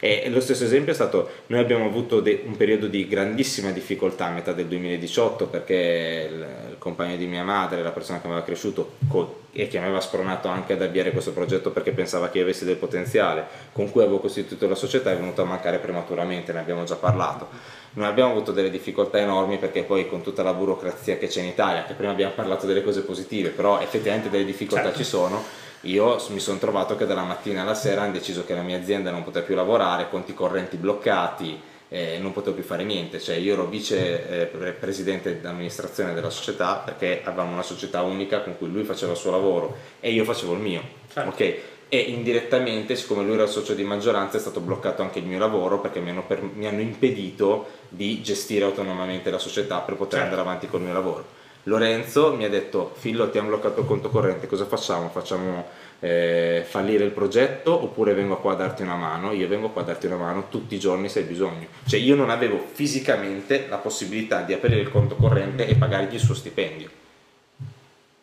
[0.00, 4.26] e lo stesso esempio è stato, noi abbiamo avuto de- un periodo di grandissima difficoltà
[4.26, 8.32] a metà del 2018 perché il, il compagno di mia madre, la persona che mi
[8.32, 12.30] aveva cresciuto co- e che mi aveva spronato anche ad avviare questo progetto perché pensava
[12.30, 15.78] che io avessi del potenziale, con cui avevo costituito la società, è venuto a mancare
[15.78, 17.48] prematuramente, ne abbiamo già parlato.
[17.92, 21.48] Noi abbiamo avuto delle difficoltà enormi perché poi con tutta la burocrazia che c'è in
[21.48, 24.98] Italia, che prima abbiamo parlato delle cose positive, però effettivamente delle difficoltà certo.
[24.98, 25.42] ci sono,
[25.82, 29.10] io mi sono trovato che dalla mattina alla sera hanno deciso che la mia azienda
[29.10, 33.54] non poteva più lavorare, conti correnti bloccati, eh, non potevo più fare niente, cioè io
[33.54, 38.84] ero vice eh, presidente d'amministrazione della società perché avevamo una società unica con cui lui
[38.84, 41.30] faceva il suo lavoro e io facevo il mio, certo.
[41.30, 41.54] ok?
[41.92, 45.40] E indirettamente, siccome lui era il socio di maggioranza, è stato bloccato anche il mio
[45.40, 50.20] lavoro perché mi hanno, per, mi hanno impedito di gestire autonomamente la società per poter
[50.20, 50.24] certo.
[50.26, 51.38] andare avanti col mio lavoro.
[51.64, 55.10] Lorenzo mi ha detto Fillo ti hanno bloccato il conto corrente cosa facciamo?
[55.10, 55.66] facciamo
[56.00, 59.84] eh, fallire il progetto oppure vengo qua a darti una mano io vengo qua a
[59.84, 63.76] darti una mano tutti i giorni se hai bisogno cioè io non avevo fisicamente la
[63.76, 66.88] possibilità di aprire il conto corrente e pagargli il suo stipendio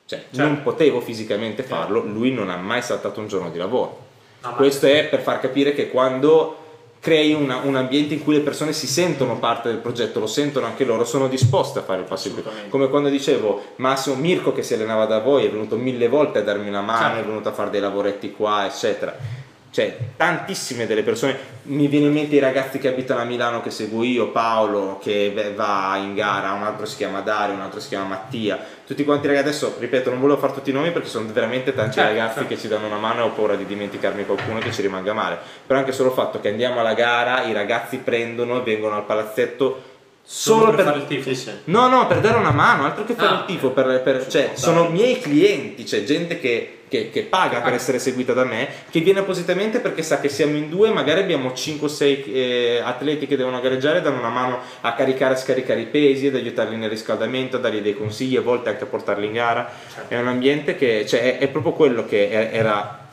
[0.05, 0.41] cioè certo.
[0.41, 4.05] non potevo fisicamente farlo lui non ha mai saltato un giorno di lavoro
[4.41, 6.65] ah, questo è per far capire che quando
[7.07, 10.65] crei una, un ambiente in cui le persone si sentono parte del progetto, lo sentono
[10.65, 12.43] anche loro, sono disposte a fare il passo in più.
[12.67, 16.41] Come quando dicevo Massimo Mirko che si allenava da voi è venuto mille volte a
[16.41, 17.19] darmi una mano, certo.
[17.21, 19.45] è venuto a fare dei lavoretti qua, eccetera
[19.77, 23.69] cioè tantissime delle persone, mi viene in mente i ragazzi che abitano a Milano che
[23.69, 27.89] seguo io, Paolo che va in gara, un altro si chiama Dario, un altro si
[27.89, 31.31] chiama Mattia, tutti quanti ragazzi, adesso ripeto non volevo fare tutti i nomi perché sono
[31.31, 34.57] veramente tanti certo, ragazzi che ci danno una mano e ho paura di dimenticarmi qualcuno
[34.57, 37.97] che ci rimanga male, però anche solo il fatto che andiamo alla gara, i ragazzi
[37.97, 39.83] prendono, vengono al palazzetto
[40.23, 41.29] solo, per, per, fare il tifo?
[41.29, 41.51] Sì, sì.
[41.65, 44.53] No, no, per dare una mano, altro che fare ah, il tifo, per, per, cioè,
[44.55, 48.99] sono miei clienti, cioè gente che che, che, paga per essere seguita da me, che
[49.01, 53.59] viene appositamente perché sa che siamo in due, magari abbiamo 5-6 eh, atleti che devono
[53.59, 57.59] gareggiare, danno una mano a caricare e scaricare i pesi, ad aiutarli nel riscaldamento, a
[57.59, 59.69] dargli dei consigli, a volte anche a portarli in gara.
[59.93, 60.13] Certo.
[60.13, 63.05] È un ambiente che cioè, è, è proprio quello che era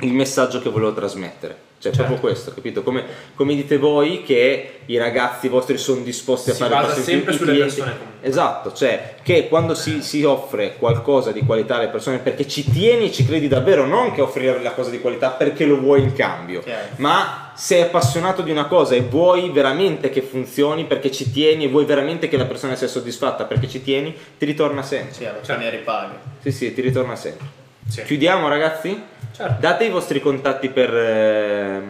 [0.00, 1.64] il messaggio che volevo trasmettere.
[1.78, 2.08] Cioè, certo.
[2.08, 2.82] proprio questo, capito?
[2.82, 7.02] Come, come, dite voi che i ragazzi vostri sono disposti a si fare il passo
[7.02, 7.74] sempre sulle clienti.
[7.74, 7.98] persone.
[8.22, 13.06] Esatto, cioè che quando si, si, offre qualcosa di qualità alle persone perché ci tieni
[13.06, 16.14] e ci credi davvero, non che offrire la cosa di qualità perché lo vuoi in
[16.14, 16.86] cambio, Chiaro.
[16.96, 21.68] ma sei appassionato di una cosa e vuoi veramente che funzioni perché ci tieni e
[21.68, 25.12] vuoi veramente che la persona sia soddisfatta perché ci tieni, ti ritorna sempre.
[25.12, 26.18] Sì, alla fine ripaga.
[26.40, 27.64] Sì, sì, ti ritorna sempre.
[27.88, 28.02] Sì.
[28.02, 29.00] Chiudiamo ragazzi?
[29.36, 29.60] Certo.
[29.60, 31.82] Date i vostri contatti per, eh,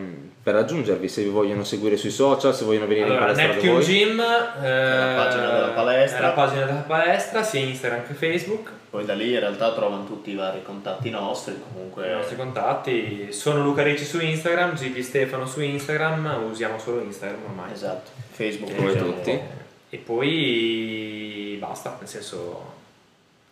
[0.42, 3.84] per, raggiungervi se vi vogliono seguire sui social, se vogliono venire allora, in palestra Neptune
[3.84, 6.20] Gym, eh, la pagina della palestra.
[6.22, 8.70] la pagina della palestra, sia Instagram che Facebook.
[8.90, 11.54] Poi da lì in realtà trovano tutti i vari contatti nostri.
[11.72, 12.08] Comunque...
[12.08, 17.44] I nostri contatti sono Luca Ricci su Instagram, Gigi Stefano su Instagram, usiamo solo Instagram
[17.44, 17.72] ormai.
[17.72, 19.40] Esatto, Facebook come tutti.
[19.88, 22.75] E poi basta, nel senso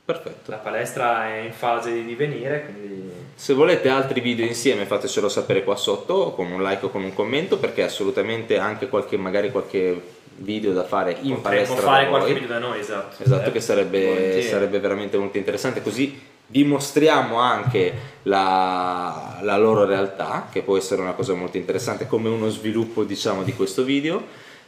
[0.04, 0.50] Perfetto.
[0.50, 3.12] La palestra è in fase di divenire, quindi...
[3.34, 7.14] Se volete altri video insieme fatecelo sapere qua sotto con un like o con un
[7.14, 10.00] commento perché assolutamente anche qualche, magari qualche
[10.36, 13.22] video da fare in Potremmo palestra fare qualche video da noi, esatto.
[13.22, 17.92] Esatto, eh, che sarebbe, sarebbe, veramente molto interessante così dimostriamo anche
[18.24, 23.42] la, la loro realtà che può essere una cosa molto interessante come uno sviluppo diciamo
[23.42, 24.22] di questo video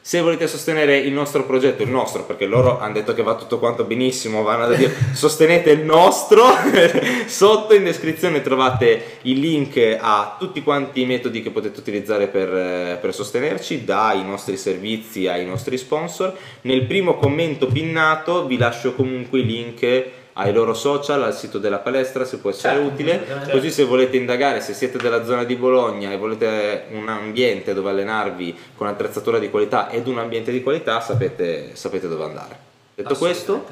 [0.07, 3.59] se volete sostenere il nostro progetto, il nostro, perché loro hanno detto che va tutto
[3.59, 6.45] quanto benissimo, vanno da dire sostenete il nostro,
[7.27, 13.01] sotto in descrizione trovate il link a tutti quanti i metodi che potete utilizzare per,
[13.01, 16.37] per sostenerci, dai nostri servizi ai nostri sponsor.
[16.61, 20.05] Nel primo commento pinnato vi lascio comunque i link
[20.39, 23.51] ai loro social, al sito della palestra se può essere certo, utile, certo.
[23.51, 27.91] così se volete indagare, se siete della zona di Bologna e volete un ambiente dove
[27.91, 32.59] allenarvi con attrezzatura di qualità ed un ambiente di qualità sapete, sapete dove andare.
[32.95, 33.67] Detto questo,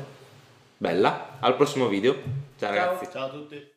[0.76, 2.22] bella, al prossimo video, ciao,
[2.58, 2.70] ciao.
[2.70, 3.08] ragazzi.
[3.12, 3.72] Ciao a tutti.